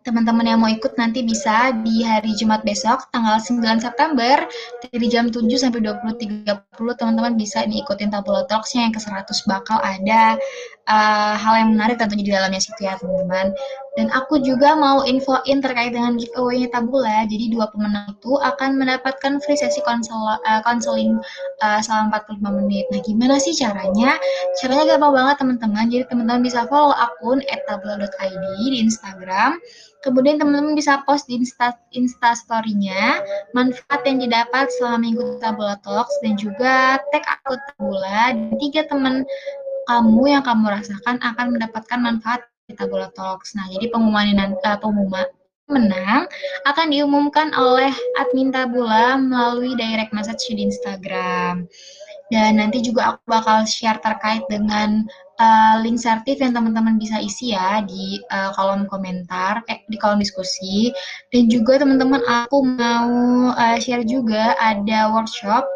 [0.00, 4.48] teman-teman yang mau ikut nanti bisa di hari Jumat besok tanggal 9 September
[4.80, 6.48] dari jam 7 sampai 20.30
[6.96, 10.40] teman-teman bisa ini ikutin Tabula Talks-nya yang ke-100 bakal ada
[10.88, 13.52] uh, hal yang menarik tentunya di dalamnya situ ya teman-teman.
[13.98, 17.26] Dan aku juga mau infoin terkait dengan giveaway-nya Tabula.
[17.26, 22.86] Jadi dua pemenang itu akan mendapatkan free sesi konseling uh, uh, selama 45 menit.
[22.94, 24.14] Nah, gimana sih caranya?
[24.62, 25.84] Caranya gampang banget teman-teman.
[25.90, 29.58] Jadi teman-teman bisa follow akun @tabula.id di Instagram.
[30.00, 33.20] Kemudian teman-teman bisa post di Insta, Insta story-nya
[33.52, 39.28] manfaat yang didapat selama minggu Tabula Talks dan juga tag akun Tabula dan tiga teman
[39.90, 43.58] kamu yang kamu rasakan akan mendapatkan manfaat di Tabula Talks.
[43.58, 45.26] Nah, jadi pengumuman uh, pengumuman
[45.70, 46.26] menang
[46.66, 51.66] akan diumumkan oleh admin Tabula melalui direct message di Instagram.
[52.30, 55.02] Dan nanti juga aku bakal share terkait dengan
[55.42, 60.22] uh, link sertif yang teman-teman bisa isi ya di uh, kolom komentar, eh, di kolom
[60.22, 60.94] diskusi.
[61.34, 63.10] Dan juga teman-teman aku mau
[63.50, 65.66] uh, share juga ada workshop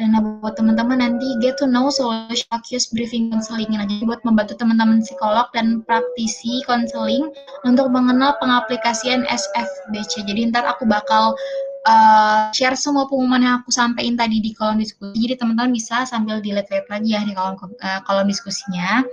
[0.00, 3.68] Nah, buat teman-teman nanti get to know solution accused briefing counseling.
[3.76, 7.28] Nah, jadi buat membantu teman-teman psikolog dan praktisi konseling
[7.68, 10.24] untuk mengenal pengaplikasian SFBC.
[10.24, 11.36] Jadi ntar aku bakal
[11.84, 15.16] uh, share semua pengumuman yang aku sampaikan tadi di kolom diskusi.
[15.28, 19.04] Jadi teman-teman bisa sambil dilihat-lihat lagi ya di kolom uh, kolom diskusinya.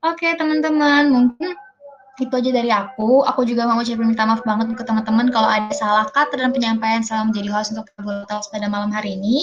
[0.00, 1.52] Oke, teman-teman, mungkin
[2.20, 3.24] itu aja dari aku.
[3.24, 7.00] Aku juga mau ucapin minta maaf banget ke teman-teman kalau ada salah kata dan penyampaian
[7.00, 7.88] selama menjadi host untuk
[8.28, 9.42] Talks pada malam hari ini.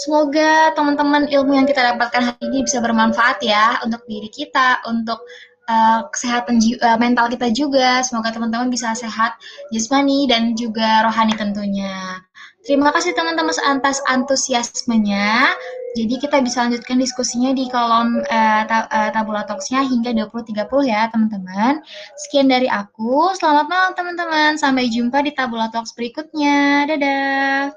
[0.00, 5.22] Semoga teman-teman ilmu yang kita dapatkan hari ini bisa bermanfaat ya untuk diri kita, untuk
[5.68, 8.02] uh, kesehatan uh, mental kita juga.
[8.02, 9.36] Semoga teman-teman bisa sehat
[9.70, 12.25] jasmani dan juga rohani tentunya.
[12.66, 15.54] Terima kasih teman-teman atas antusiasmenya.
[15.94, 21.06] Jadi kita bisa lanjutkan diskusinya di kolom uh, ta uh, tabula talks-nya hingga 2030 ya
[21.14, 21.78] teman-teman.
[22.26, 23.30] Sekian dari aku.
[23.38, 24.58] Selamat malam teman-teman.
[24.58, 26.90] Sampai jumpa di tabula talks berikutnya.
[26.90, 27.70] Dadah.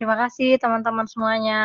[0.00, 1.60] Terima kasih teman-teman semuanya.